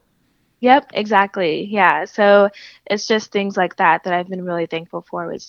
Yep, 0.62 0.92
exactly. 0.94 1.64
Yeah. 1.64 2.04
So 2.04 2.48
it's 2.86 3.08
just 3.08 3.32
things 3.32 3.56
like 3.56 3.76
that 3.76 4.04
that 4.04 4.14
I've 4.14 4.28
been 4.28 4.44
really 4.44 4.66
thankful 4.66 5.02
for 5.02 5.26
with. 5.26 5.42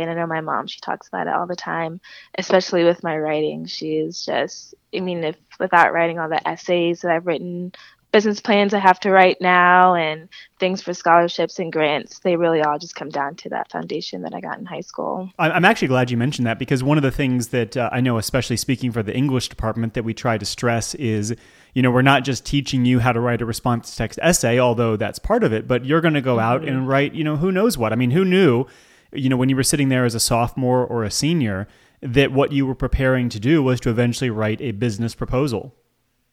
And 0.00 0.08
I 0.10 0.14
know 0.14 0.28
my 0.28 0.40
mom, 0.42 0.68
she 0.68 0.78
talks 0.80 1.08
about 1.08 1.26
it 1.26 1.34
all 1.34 1.48
the 1.48 1.56
time, 1.56 2.00
especially 2.38 2.84
with 2.84 3.02
my 3.02 3.18
writing. 3.18 3.66
She 3.66 3.96
is 3.96 4.24
just, 4.24 4.74
I 4.94 5.00
mean, 5.00 5.24
if 5.24 5.36
without 5.58 5.92
writing 5.92 6.20
all 6.20 6.28
the 6.28 6.46
essays 6.48 7.00
that 7.00 7.10
I've 7.10 7.26
written 7.26 7.72
business 8.12 8.40
plans 8.40 8.74
I 8.74 8.78
have 8.78 9.00
to 9.00 9.10
write 9.10 9.40
now 9.40 9.94
and 9.94 10.28
things 10.58 10.82
for 10.82 10.92
scholarships 10.94 11.58
and 11.58 11.72
grants, 11.72 12.18
they 12.20 12.36
really 12.36 12.60
all 12.60 12.78
just 12.78 12.94
come 12.94 13.08
down 13.08 13.36
to 13.36 13.48
that 13.50 13.70
foundation 13.70 14.22
that 14.22 14.34
I 14.34 14.40
got 14.40 14.58
in 14.58 14.66
high 14.66 14.80
school. 14.80 15.30
I'm 15.38 15.64
actually 15.64 15.88
glad 15.88 16.10
you 16.10 16.16
mentioned 16.16 16.46
that 16.46 16.58
because 16.58 16.82
one 16.82 16.96
of 16.98 17.02
the 17.02 17.10
things 17.10 17.48
that 17.48 17.76
uh, 17.76 17.88
I 17.92 18.00
know, 18.00 18.18
especially 18.18 18.56
speaking 18.56 18.92
for 18.92 19.02
the 19.02 19.16
English 19.16 19.48
department, 19.48 19.94
that 19.94 20.04
we 20.04 20.14
try 20.14 20.38
to 20.38 20.44
stress 20.44 20.94
is 20.96 21.34
you 21.74 21.82
know, 21.82 21.90
we're 21.90 22.02
not 22.02 22.24
just 22.24 22.44
teaching 22.44 22.84
you 22.84 22.98
how 22.98 23.12
to 23.12 23.20
write 23.20 23.40
a 23.42 23.46
response 23.46 23.94
text 23.94 24.18
essay, 24.22 24.58
although 24.58 24.96
that's 24.96 25.18
part 25.18 25.44
of 25.44 25.52
it, 25.52 25.68
but 25.68 25.84
you're 25.84 26.00
going 26.00 26.14
to 26.14 26.20
go 26.20 26.38
out 26.38 26.62
and 26.62 26.78
mm-hmm. 26.78 26.86
write, 26.86 27.14
you 27.14 27.24
know, 27.24 27.36
who 27.36 27.52
knows 27.52 27.78
what. 27.78 27.92
I 27.92 27.96
mean, 27.96 28.10
who 28.10 28.24
knew, 28.24 28.66
you 29.12 29.28
know, 29.28 29.36
when 29.36 29.48
you 29.48 29.56
were 29.56 29.62
sitting 29.62 29.88
there 29.88 30.04
as 30.04 30.14
a 30.14 30.20
sophomore 30.20 30.84
or 30.84 31.04
a 31.04 31.10
senior, 31.10 31.68
that 32.02 32.32
what 32.32 32.52
you 32.52 32.66
were 32.66 32.74
preparing 32.74 33.28
to 33.28 33.38
do 33.38 33.62
was 33.62 33.80
to 33.80 33.90
eventually 33.90 34.30
write 34.30 34.60
a 34.60 34.72
business 34.72 35.14
proposal? 35.14 35.74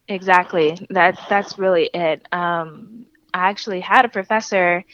Exactly. 0.08 0.86
That 0.90 1.20
that's 1.28 1.58
really 1.58 1.90
it. 1.92 2.26
Um, 2.32 3.06
I 3.34 3.50
actually 3.50 3.80
had 3.80 4.04
a 4.04 4.08
professor 4.08 4.84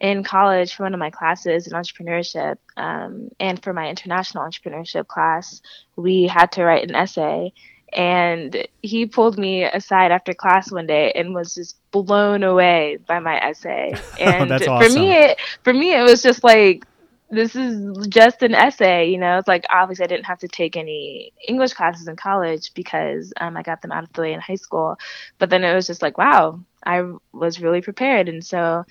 in 0.00 0.24
college 0.24 0.74
for 0.74 0.82
one 0.82 0.92
of 0.92 1.00
my 1.00 1.10
classes 1.10 1.66
in 1.66 1.72
entrepreneurship, 1.72 2.56
um, 2.76 3.28
and 3.38 3.62
for 3.62 3.72
my 3.72 3.88
international 3.88 4.44
entrepreneurship 4.44 5.06
class, 5.06 5.62
we 5.96 6.24
had 6.26 6.52
to 6.52 6.64
write 6.64 6.88
an 6.88 6.94
essay. 6.94 7.52
And 7.92 8.66
he 8.82 9.06
pulled 9.06 9.38
me 9.38 9.62
aside 9.62 10.10
after 10.10 10.34
class 10.34 10.72
one 10.72 10.88
day 10.88 11.12
and 11.12 11.32
was 11.32 11.54
just 11.54 11.76
blown 11.92 12.42
away 12.42 12.98
by 13.06 13.20
my 13.20 13.38
essay. 13.38 13.94
And 14.20 14.50
oh, 14.50 14.56
awesome. 14.56 14.78
for 14.80 14.98
me, 14.98 15.12
it, 15.12 15.38
for 15.62 15.72
me, 15.72 15.94
it 15.94 16.02
was 16.02 16.20
just 16.20 16.42
like 16.42 16.84
this 17.30 17.56
is 17.56 18.06
just 18.08 18.42
an 18.42 18.54
essay, 18.54 19.10
you 19.10 19.18
know. 19.18 19.38
It's 19.38 19.48
like 19.48 19.64
obviously 19.70 20.04
I 20.04 20.08
didn't 20.08 20.26
have 20.26 20.38
to 20.40 20.48
take 20.48 20.76
any 20.76 21.32
English 21.46 21.72
classes 21.72 22.06
in 22.06 22.16
college 22.16 22.72
because 22.74 23.32
um, 23.40 23.56
I 23.56 23.62
got 23.62 23.82
them 23.82 23.92
out 23.92 24.04
of 24.04 24.12
the 24.12 24.20
way 24.20 24.32
in 24.32 24.40
high 24.40 24.54
school. 24.56 24.96
But 25.38 25.50
then 25.50 25.64
it 25.64 25.74
was 25.74 25.86
just 25.86 26.02
like, 26.02 26.18
wow, 26.18 26.60
I 26.84 27.02
was 27.32 27.60
really 27.60 27.80
prepared, 27.80 28.28
and 28.28 28.44
so 28.44 28.84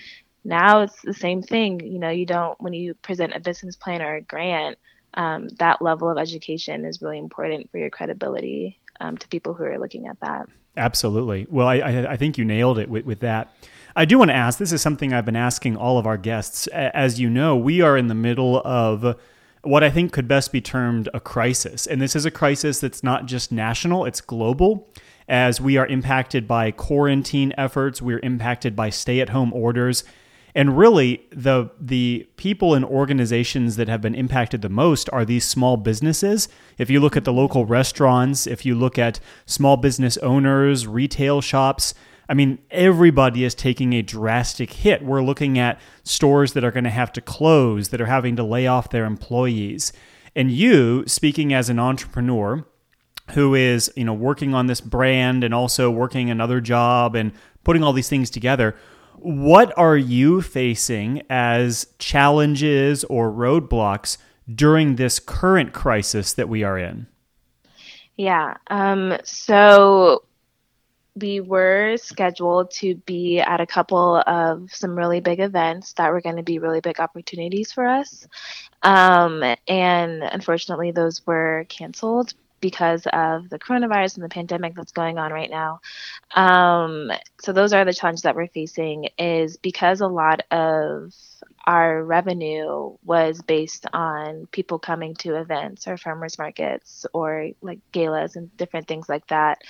now 0.44 0.82
it's 0.82 1.02
the 1.02 1.13
same 1.13 1.42
thing. 1.42 1.80
You 1.80 2.00
know, 2.00 2.10
you 2.10 2.25
don't 2.25 2.60
when 2.62 2.74
you 2.74 2.96
present 2.96 3.36
a 3.36 3.40
business 3.40 3.75
plan 3.75 4.02
or 4.02 4.16
a 4.16 4.22
grant, 4.22 4.78
um, 5.13 5.50
that 5.60 5.82
level 5.82 6.10
of 6.10 6.18
education 6.18 6.86
is 6.86 7.02
really 7.02 7.20
important 7.20 7.72
for 7.72 7.78
your 7.78 7.90
credibility 7.90 8.80
um, 9.00 9.18
to 9.18 9.28
people 9.28 9.54
who 9.54 9.63
are 9.63 9.80
looking 9.80 10.08
at 10.08 10.20
that. 10.22 10.48
Absolutely. 10.75 11.46
Well, 11.50 11.68
I, 11.68 12.08
I 12.10 12.18
think 12.18 12.38
you 12.38 12.46
nailed 12.46 12.80
it 12.80 12.90
with, 12.90 13.06
with 13.06 13.20
that. 13.20 13.54
I 13.96 14.06
do 14.06 14.18
want 14.18 14.30
to 14.30 14.36
ask 14.36 14.58
this 14.58 14.72
is 14.72 14.82
something 14.82 15.14
I've 15.14 15.26
been 15.26 15.36
asking 15.36 15.78
all 15.78 16.00
of 16.00 16.08
our 16.08 16.18
guests. 16.18 16.66
As 16.68 17.20
you 17.20 17.30
know, 17.30 17.56
we 17.56 17.82
are 17.82 17.96
in 17.96 18.08
the 18.08 18.16
middle 18.16 18.60
of 18.66 19.20
what 19.62 19.84
I 19.84 19.92
think 19.92 20.12
could 20.12 20.28
best 20.28 20.52
be 20.52 20.62
termed 20.62 21.10
a 21.14 21.20
crisis. 21.20 21.86
And 21.86 22.02
this 22.02 22.16
is 22.16 22.26
a 22.26 22.32
crisis 22.32 22.80
that's 22.80 23.04
not 23.04 23.28
just 23.28 23.52
national, 23.52 24.06
it's 24.06 24.20
global. 24.20 24.90
As 25.30 25.62
we 25.62 25.78
are 25.78 25.86
impacted 25.86 26.48
by 26.48 26.72
quarantine 26.72 27.54
efforts, 27.58 28.02
we're 28.02 28.20
impacted 28.20 28.76
by 28.76 28.90
stay 28.90 29.22
at 29.22 29.30
home 29.30 29.54
orders. 29.54 30.04
And 30.56 30.78
really, 30.78 31.26
the 31.32 31.70
the 31.80 32.28
people 32.36 32.74
and 32.76 32.86
organizations 32.86 33.76
that 33.78 33.88
have 33.88 34.02
been 34.02 34.14
impacted 34.14 34.62
the 34.62 34.70
most 34.70 35.10
are 35.12 35.26
these 35.26 35.46
small 35.46 35.78
businesses. 35.78 36.48
If 36.78 36.90
you 36.90 37.00
look 37.00 37.16
at 37.16 37.26
the 37.26 37.34
local 37.34 37.66
restaurants, 37.66 38.46
if 38.46 38.66
you 38.66 38.76
look 38.76 39.00
at 39.00 39.20
small 39.46 39.78
business 39.78 40.18
owners, 40.18 40.86
retail 40.86 41.42
shops, 41.42 41.94
I 42.30 42.34
mean, 42.34 42.60
everybody 42.72 43.44
is 43.44 43.53
taking 43.53 43.94
a 43.94 44.01
drastic 44.01 44.72
hit. 44.72 45.03
We're 45.03 45.24
looking 45.24 45.60
at 45.60 45.80
stores 46.03 46.53
that 46.53 46.63
are 46.63 46.72
going 46.72 46.86
to 46.86 46.89
have 46.89 47.12
to 47.13 47.22
close, 47.22 47.89
that 47.89 48.01
are 48.01 48.06
having 48.06 48.36
to 48.38 48.44
lay 48.44 48.65
off 48.68 48.89
their 48.89 49.06
employees. 49.06 49.92
And 50.36 50.51
you, 50.51 51.03
speaking 51.06 51.53
as 51.53 51.70
an 51.70 51.80
entrepreneur 51.80 52.65
who 53.32 53.56
is, 53.56 53.92
you 53.96 54.03
know, 54.03 54.13
working 54.13 54.53
on 54.53 54.68
this 54.68 54.82
brand 54.82 55.44
and 55.44 55.53
also 55.53 55.89
working 55.92 56.30
another 56.30 56.60
job 56.60 57.15
and 57.15 57.32
putting 57.63 57.84
all 57.84 57.94
these 57.94 58.10
things 58.10 58.30
together, 58.30 58.75
what 59.18 59.77
are 59.77 59.98
you 59.98 60.42
facing 60.42 61.22
as 61.30 61.88
challenges 62.00 63.03
or 63.06 63.32
roadblocks 63.32 64.18
during 64.53 64.96
this 64.96 65.20
current 65.20 65.74
crisis 65.74 66.34
that 66.34 66.50
we 66.50 66.63
are 66.63 66.77
in? 66.77 67.08
Yeah. 68.18 68.56
Um, 68.68 69.18
so 69.24 70.24
we 71.15 71.41
were 71.41 71.96
scheduled 71.98 72.72
to 72.72 72.96
be 72.96 73.39
at 73.39 73.62
a 73.62 73.67
couple 73.67 74.17
of 74.25 74.74
some 74.74 74.98
really 74.98 75.20
big 75.20 75.39
events 75.39 75.93
that 75.93 76.12
were 76.12 76.22
going 76.22 76.38
to 76.38 76.43
be 76.43 76.60
really 76.60 76.82
big 76.82 77.00
opportunities 77.00 77.72
for 77.72 77.86
us. 77.86 78.27
Um, 78.82 79.43
and 79.67 80.24
unfortunately, 80.24 80.91
those 80.91 81.25
were 81.25 81.65
canceled 81.70 82.34
because 82.63 83.05
of 83.12 83.50
the 83.50 83.60
coronavirus 83.60 84.15
and 84.15 84.24
the 84.24 84.29
pandemic 84.29 84.74
that's 84.74 84.93
going 84.93 85.17
on 85.17 85.34
right 85.34 85.50
now. 85.50 85.82
Um, 86.34 87.12
so 87.41 87.51
those 87.51 87.74
are 87.74 87.84
the 87.84 87.93
challenges 87.93 88.22
that 88.22 88.38
we're 88.38 88.48
facing 88.48 89.10
is 89.20 89.58
because 89.58 90.00
a 90.00 90.08
lot 90.08 90.43
of 90.50 91.13
our 91.65 92.03
revenue 92.03 92.96
was 93.03 93.41
based 93.41 93.86
on 93.91 94.48
people 94.51 94.79
coming 94.79 95.13
to 95.15 95.36
events 95.36 95.89
or 95.89 95.98
farmers 95.98 96.38
markets 96.38 97.05
or 97.13 97.50
like 97.62 97.79
galas 97.91 98.38
and 98.38 98.55
different 98.55 98.88
things 98.88 99.10
like 99.10 99.27
that. 99.27 99.62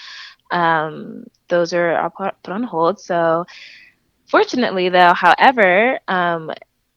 Um, 0.53 1.25
those 1.49 1.73
are 1.73 2.09
put 2.11 2.53
on 2.53 2.63
hold. 2.63 3.01
So 3.01 3.45
fortunately 4.27 4.89
though, 4.89 5.13
however, 5.13 5.99
um, 6.07 6.51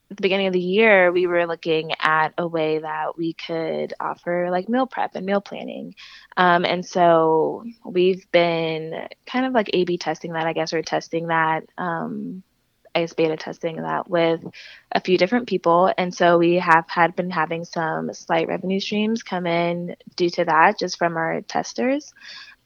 at 0.09 0.15
the 0.15 0.21
beginning 0.21 0.47
of 0.47 0.53
the 0.53 0.61
year, 0.61 1.11
we 1.11 1.27
were 1.27 1.45
looking 1.45 1.91
at 1.99 2.33
a 2.37 2.47
way 2.47 2.79
that 2.79 3.17
we 3.17 3.33
could 3.33 3.93
offer 3.99 4.47
like 4.49 4.69
meal 4.69 4.87
prep 4.87 5.15
and 5.15 5.25
meal 5.25 5.41
planning. 5.41 5.95
Um, 6.37 6.63
and 6.63 6.85
so 6.85 7.65
we've 7.83 8.25
been 8.31 9.07
kind 9.25 9.45
of 9.45 9.51
like 9.51 9.69
A 9.73 9.83
B 9.83 9.97
testing 9.97 10.31
that, 10.31 10.47
I 10.47 10.53
guess, 10.53 10.71
or 10.71 10.81
testing 10.81 11.27
that, 11.27 11.65
um, 11.77 12.41
I 12.95 13.01
guess, 13.01 13.13
beta 13.13 13.35
testing 13.35 13.81
that 13.81 14.09
with 14.09 14.41
a 14.93 15.01
few 15.01 15.17
different 15.17 15.47
people. 15.49 15.91
And 15.97 16.15
so 16.15 16.37
we 16.37 16.55
have 16.55 16.85
had 16.87 17.13
been 17.17 17.29
having 17.29 17.65
some 17.65 18.13
slight 18.13 18.47
revenue 18.47 18.79
streams 18.79 19.23
come 19.23 19.45
in 19.45 19.97
due 20.15 20.29
to 20.29 20.45
that, 20.45 20.79
just 20.79 20.97
from 20.97 21.17
our 21.17 21.41
testers. 21.41 22.13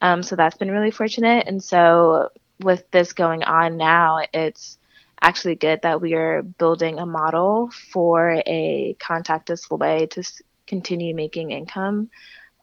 Um, 0.01 0.23
so 0.23 0.35
that's 0.35 0.57
been 0.57 0.71
really 0.71 0.91
fortunate. 0.91 1.47
And 1.47 1.63
so 1.63 2.29
with 2.59 2.89
this 2.91 3.13
going 3.13 3.43
on 3.43 3.77
now, 3.77 4.19
it's 4.33 4.77
actually 5.21 5.55
good 5.55 5.81
that 5.83 6.01
we 6.01 6.13
are 6.15 6.41
building 6.41 6.99
a 6.99 7.05
model 7.05 7.69
for 7.91 8.41
a 8.45 8.95
contactless 8.99 9.69
way 9.69 10.07
to 10.07 10.23
continue 10.65 11.13
making 11.13 11.51
income 11.51 12.09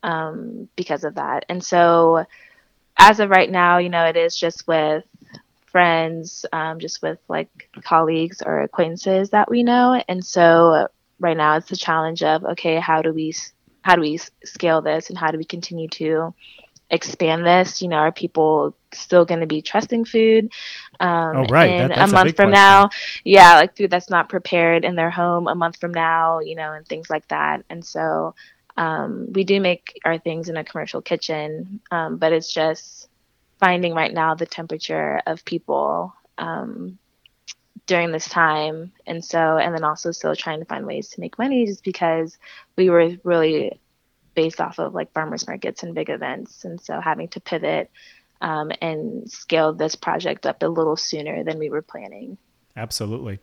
um, 0.02 0.68
because 0.76 1.04
of 1.04 1.14
that. 1.14 1.45
And 1.49 1.62
so, 1.62 2.25
as 2.97 3.21
of 3.21 3.30
right 3.30 3.50
now, 3.50 3.78
you 3.78 3.88
know, 3.88 4.04
it 4.07 4.16
is 4.16 4.37
just 4.37 4.66
with 4.66 5.04
friends, 5.66 6.45
um, 6.52 6.80
just 6.80 7.00
with 7.00 7.18
like 7.28 7.71
colleagues 7.85 8.42
or 8.45 8.62
acquaintances 8.62 9.30
that 9.30 9.50
we 9.50 9.62
know. 9.62 10.02
And 10.09 10.25
so, 10.25 10.88
right 11.21 11.37
now, 11.37 11.57
it's 11.57 11.68
the 11.68 11.76
challenge 11.76 12.23
of 12.23 12.45
okay, 12.45 12.80
how 12.80 13.02
do 13.02 13.12
we 13.12 13.35
how 13.83 13.95
do 13.95 14.00
we 14.00 14.18
scale 14.45 14.83
this, 14.83 15.11
and 15.11 15.18
how 15.18 15.30
do 15.30 15.38
we 15.38 15.45
continue 15.45 15.88
to 15.88 16.35
expand 16.90 17.45
this? 17.45 17.83
You 17.83 17.88
know, 17.88 17.97
are 17.97 18.12
people 18.12 18.75
still 18.92 19.25
going 19.25 19.40
to 19.40 19.46
be 19.46 19.62
trusting 19.62 20.05
food? 20.05 20.51
Um, 21.01 21.37
oh, 21.37 21.44
right. 21.51 21.70
And 21.70 21.90
that, 21.90 22.09
a 22.09 22.12
month 22.12 22.31
a 22.31 22.33
from 22.33 22.51
question. 22.51 22.53
now, 22.53 22.90
yeah, 23.24 23.57
like 23.57 23.77
food 23.77 23.90
that's 23.90 24.11
not 24.11 24.29
prepared 24.29 24.85
in 24.85 24.96
their 24.96 25.11
home 25.11 25.48
a 25.48 25.55
month 25.55 25.79
from 25.79 25.92
now, 25.92 26.40
you 26.40 26.55
know, 26.55 26.72
and 26.72 26.87
things 26.87 27.11
like 27.11 27.27
that. 27.29 27.64
And 27.68 27.85
so 27.85 28.35
um, 28.77 29.33
we 29.33 29.44
do 29.44 29.61
make 29.61 29.98
our 30.05 30.18
things 30.18 30.48
in 30.48 30.57
a 30.57 30.64
commercial 30.64 31.03
kitchen, 31.03 31.81
um, 31.90 32.16
but 32.16 32.33
it's 32.33 32.53
just 32.53 33.09
finding 33.59 33.92
right 33.92 34.14
now 34.14 34.35
the 34.35 34.46
temperature 34.46 35.20
of 35.27 35.44
people 35.44 36.14
um, 36.38 36.98
during 37.87 38.12
this 38.12 38.29
time. 38.29 38.92
And 39.07 39.24
so, 39.24 39.59
and 39.59 39.74
then 39.74 39.85
also 39.85 40.12
still 40.12 40.37
trying 40.37 40.61
to 40.61 40.64
find 40.64 40.87
ways 40.87 41.09
to 41.11 41.20
make 41.20 41.38
money 41.38 41.66
just 41.66 41.83
because 41.83 42.38
we 42.77 42.88
were 42.88 43.16
really 43.24 43.81
based 44.42 44.61
off 44.61 44.79
of 44.79 44.94
like 44.98 45.11
farmers 45.12 45.44
markets 45.51 45.83
and 45.83 45.94
big 45.94 46.11
events. 46.11 46.64
And 46.66 46.81
so 46.81 46.92
having 47.01 47.29
to 47.35 47.40
pivot 47.40 47.90
um, 48.40 48.70
and 48.81 49.29
scale 49.29 49.72
this 49.72 49.96
project 49.96 50.46
up 50.46 50.62
a 50.62 50.68
little 50.79 50.96
sooner 50.96 51.42
than 51.42 51.59
we 51.59 51.68
were 51.70 51.83
planning. 51.83 52.38
Absolutely. 52.77 53.40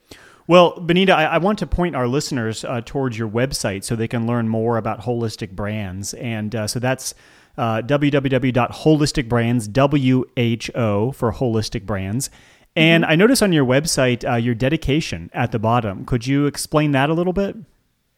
Well, 0.47 0.79
Benita, 0.79 1.13
I, 1.13 1.23
I 1.36 1.38
want 1.39 1.60
to 1.60 1.67
point 1.67 1.95
our 1.95 2.08
listeners 2.08 2.63
uh, 2.63 2.81
towards 2.86 3.17
your 3.17 3.29
website 3.29 3.84
so 3.84 3.95
they 3.95 4.08
can 4.08 4.25
learn 4.25 4.47
more 4.47 4.77
about 4.77 5.01
holistic 5.01 5.51
brands. 5.51 6.13
And 6.13 6.55
uh, 6.55 6.67
so 6.67 6.79
that's 6.79 7.13
uh, 7.58 7.81
www.holisticbrands, 7.81 9.71
W 9.73 10.23
H 10.38 10.71
O 10.75 11.12
for 11.12 11.34
holistic 11.34 11.86
brands. 11.86 12.29
And 12.75 13.03
mm-hmm. 13.03 13.12
I 13.12 13.15
notice 13.15 13.41
on 13.41 13.51
your 13.53 13.65
website 13.65 14.23
uh, 14.23 14.36
your 14.36 14.55
dedication 14.55 15.29
at 15.34 15.51
the 15.51 15.60
bottom. 15.60 16.05
Could 16.05 16.25
you 16.25 16.45
explain 16.45 16.91
that 16.91 17.10
a 17.10 17.13
little 17.13 17.34
bit? 17.34 17.55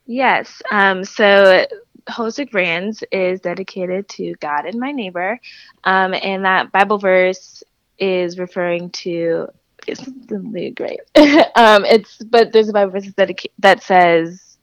Yes. 0.10 0.62
Um, 0.72 1.04
so 1.04 1.66
Holistic 2.10 2.52
Brands 2.52 3.04
is 3.12 3.42
dedicated 3.42 4.08
to 4.10 4.36
God 4.40 4.66
and 4.66 4.80
my 4.80 4.92
neighbor. 4.92 5.40
Um, 5.84 6.14
and 6.14 6.46
that 6.46 6.72
Bible 6.72 6.98
verse 6.98 7.64
is 7.98 8.38
referring 8.38 8.90
to 8.92 9.48
it's 9.88 10.08
really 10.30 10.72
great. 10.72 11.00
um, 11.56 11.86
it's 11.86 12.18
but 12.18 12.52
there's 12.52 12.70
a 12.70 12.74
Bible 12.74 12.92
verse 12.92 13.12
that 13.16 13.32
that 13.60 13.84
says 13.84 14.58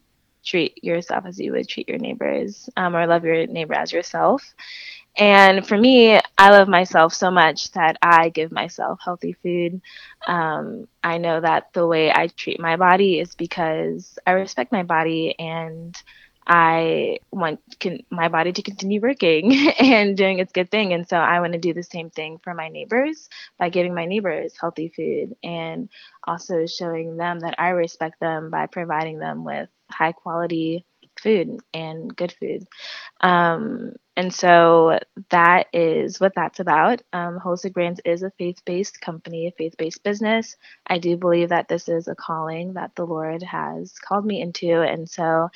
treat 0.44 0.82
yourself 0.84 1.24
as 1.26 1.38
you 1.38 1.52
would 1.52 1.68
treat 1.68 1.88
your 1.88 1.98
neighbors, 1.98 2.68
um, 2.76 2.94
or 2.94 3.06
love 3.06 3.24
your 3.24 3.46
neighbor 3.46 3.74
as 3.74 3.92
yourself. 3.92 4.54
And 5.16 5.66
for 5.66 5.78
me, 5.78 6.18
I 6.36 6.50
love 6.50 6.68
myself 6.68 7.14
so 7.14 7.30
much 7.30 7.70
that 7.72 7.96
I 8.02 8.30
give 8.30 8.50
myself 8.50 8.98
healthy 9.02 9.32
food. 9.42 9.80
Um, 10.26 10.88
I 11.04 11.18
know 11.18 11.40
that 11.40 11.72
the 11.72 11.86
way 11.86 12.10
I 12.12 12.26
treat 12.26 12.58
my 12.58 12.76
body 12.76 13.20
is 13.20 13.34
because 13.36 14.18
I 14.26 14.32
respect 14.32 14.72
my 14.72 14.82
body 14.82 15.38
and 15.38 15.96
I 16.46 17.18
want 17.32 17.60
can, 17.80 18.00
my 18.10 18.28
body 18.28 18.52
to 18.52 18.62
continue 18.62 19.00
working 19.00 19.52
and 19.78 20.16
doing 20.16 20.38
its 20.38 20.52
good 20.52 20.70
thing. 20.70 20.92
And 20.92 21.08
so 21.08 21.16
I 21.16 21.40
want 21.40 21.54
to 21.54 21.58
do 21.58 21.72
the 21.72 21.82
same 21.82 22.10
thing 22.10 22.38
for 22.42 22.54
my 22.54 22.68
neighbors 22.68 23.28
by 23.58 23.70
giving 23.70 23.94
my 23.94 24.06
neighbors 24.06 24.54
healthy 24.60 24.88
food 24.88 25.36
and 25.42 25.88
also 26.26 26.66
showing 26.66 27.16
them 27.16 27.40
that 27.40 27.54
I 27.58 27.70
respect 27.70 28.20
them 28.20 28.50
by 28.50 28.66
providing 28.66 29.18
them 29.18 29.44
with 29.44 29.68
high 29.90 30.12
quality 30.12 30.84
food 31.22 31.60
and 31.72 32.14
good 32.14 32.32
food. 32.38 32.66
Um, 33.20 33.94
and 34.16 34.32
so 34.32 34.98
that 35.30 35.66
is 35.72 36.20
what 36.20 36.32
that's 36.36 36.60
about. 36.60 37.02
Um, 37.12 37.38
Holistic 37.38 37.72
Brands 37.72 38.00
is 38.04 38.22
a 38.22 38.30
faith 38.38 38.62
based 38.64 39.00
company, 39.00 39.48
a 39.48 39.52
faith 39.52 39.76
based 39.76 40.02
business. 40.04 40.56
I 40.86 40.98
do 40.98 41.16
believe 41.16 41.48
that 41.48 41.68
this 41.68 41.88
is 41.88 42.06
a 42.06 42.14
calling 42.14 42.74
that 42.74 42.92
the 42.94 43.06
Lord 43.06 43.42
has 43.42 43.92
called 43.98 44.24
me 44.24 44.40
into. 44.40 44.82
And 44.82 45.08
so 45.08 45.48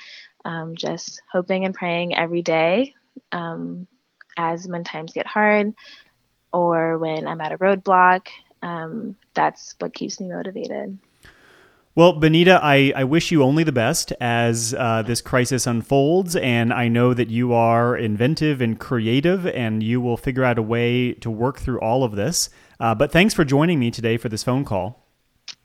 um, 0.45 0.75
just 0.75 1.23
hoping 1.31 1.65
and 1.67 1.75
praying 1.75 2.17
every 2.17 2.43
day 2.43 2.95
um, 3.31 3.87
as 4.37 4.67
when 4.67 4.83
times 4.83 5.13
get 5.13 5.27
hard 5.27 5.75
or 6.53 6.99
when 6.99 7.29
I'm 7.29 7.41
at 7.41 7.53
a 7.53 7.59
roadblock. 7.59 8.29
Um, 8.61 9.17
that's 9.35 9.77
what 9.79 9.95
keeps 9.95 10.21
me 10.21 10.29
motivated. 10.29 10.99
Well, 11.99 12.13
Benita, 12.13 12.61
I, 12.63 12.93
I 12.95 13.03
wish 13.03 13.33
you 13.33 13.43
only 13.43 13.65
the 13.65 13.73
best 13.73 14.13
as 14.21 14.73
uh, 14.73 15.03
this 15.03 15.21
crisis 15.21 15.67
unfolds. 15.67 16.37
And 16.37 16.73
I 16.73 16.87
know 16.87 17.13
that 17.13 17.29
you 17.29 17.53
are 17.53 17.97
inventive 17.97 18.61
and 18.61 18.79
creative, 18.79 19.49
and 19.49 19.83
you 19.83 20.01
will 20.01 20.17
figure 20.17 20.45
out 20.45 20.59
a 20.59 20.63
way 20.63 21.15
to 21.15 21.29
work 21.29 21.59
through 21.59 21.81
all 21.81 22.05
of 22.05 22.15
this. 22.15 22.51
Uh, 22.79 22.95
but 22.95 23.11
thanks 23.11 23.35
for 23.35 23.45
joining 23.45 23.81
me 23.81 23.91
today 23.91 24.17
for 24.17 24.29
this 24.29 24.45
phone 24.45 24.65
call. 24.65 25.09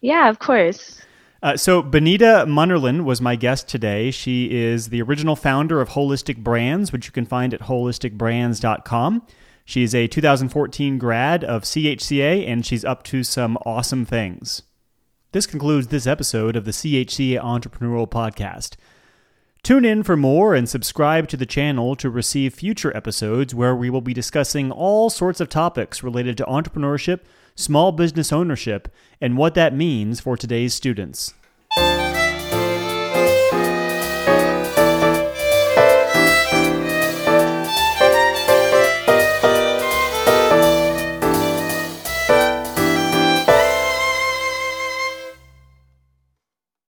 Yeah, 0.02 0.28
of 0.28 0.40
course. 0.40 1.04
Uh, 1.44 1.56
so, 1.56 1.84
Benita 1.84 2.46
Munnerlyn 2.48 3.04
was 3.04 3.22
my 3.22 3.36
guest 3.36 3.68
today. 3.68 4.10
She 4.10 4.50
is 4.52 4.90
the 4.90 5.04
original 5.04 5.36
founder 5.36 5.82
of 5.82 5.90
Holistic 5.90 6.38
Brands, 6.44 6.92
which 6.92 7.06
you 7.06 7.12
can 7.12 7.28
find 7.28 7.54
at 7.54 7.60
holisticbrands.com. 7.60 9.28
She's 9.66 9.94
a 9.94 10.08
2014 10.08 10.98
grad 10.98 11.44
of 11.44 11.62
CHCA 11.62 12.48
and 12.48 12.66
she's 12.66 12.84
up 12.84 13.04
to 13.04 13.24
some 13.24 13.56
awesome 13.68 14.04
things. 14.04 14.64
This 15.34 15.48
concludes 15.48 15.88
this 15.88 16.06
episode 16.06 16.56
of 16.56 16.64
the 16.64 16.70
CHCA 16.70 17.42
Entrepreneurial 17.42 18.08
Podcast. 18.08 18.76
Tune 19.64 19.84
in 19.84 20.04
for 20.04 20.16
more 20.16 20.54
and 20.54 20.70
subscribe 20.70 21.28
to 21.30 21.38
the 21.38 21.48
channel 21.48 21.96
to 21.96 22.10
receive 22.12 22.54
future 22.54 22.96
episodes 22.96 23.56
where 23.56 23.76
we 23.76 23.90
will 23.90 24.00
be 24.00 24.14
discussing 24.14 24.72
all 24.72 25.10
sorts 25.10 25.42
of 25.42 25.50
topics 25.50 26.04
related 26.04 26.38
to 26.38 26.46
entrepreneurship, 26.46 27.22
small 27.56 27.92
business 27.92 28.32
ownership, 28.32 28.94
and 29.20 29.36
what 29.36 29.56
that 29.56 29.76
means 29.76 30.20
for 30.20 30.38
today's 30.38 30.76
students. 30.76 31.34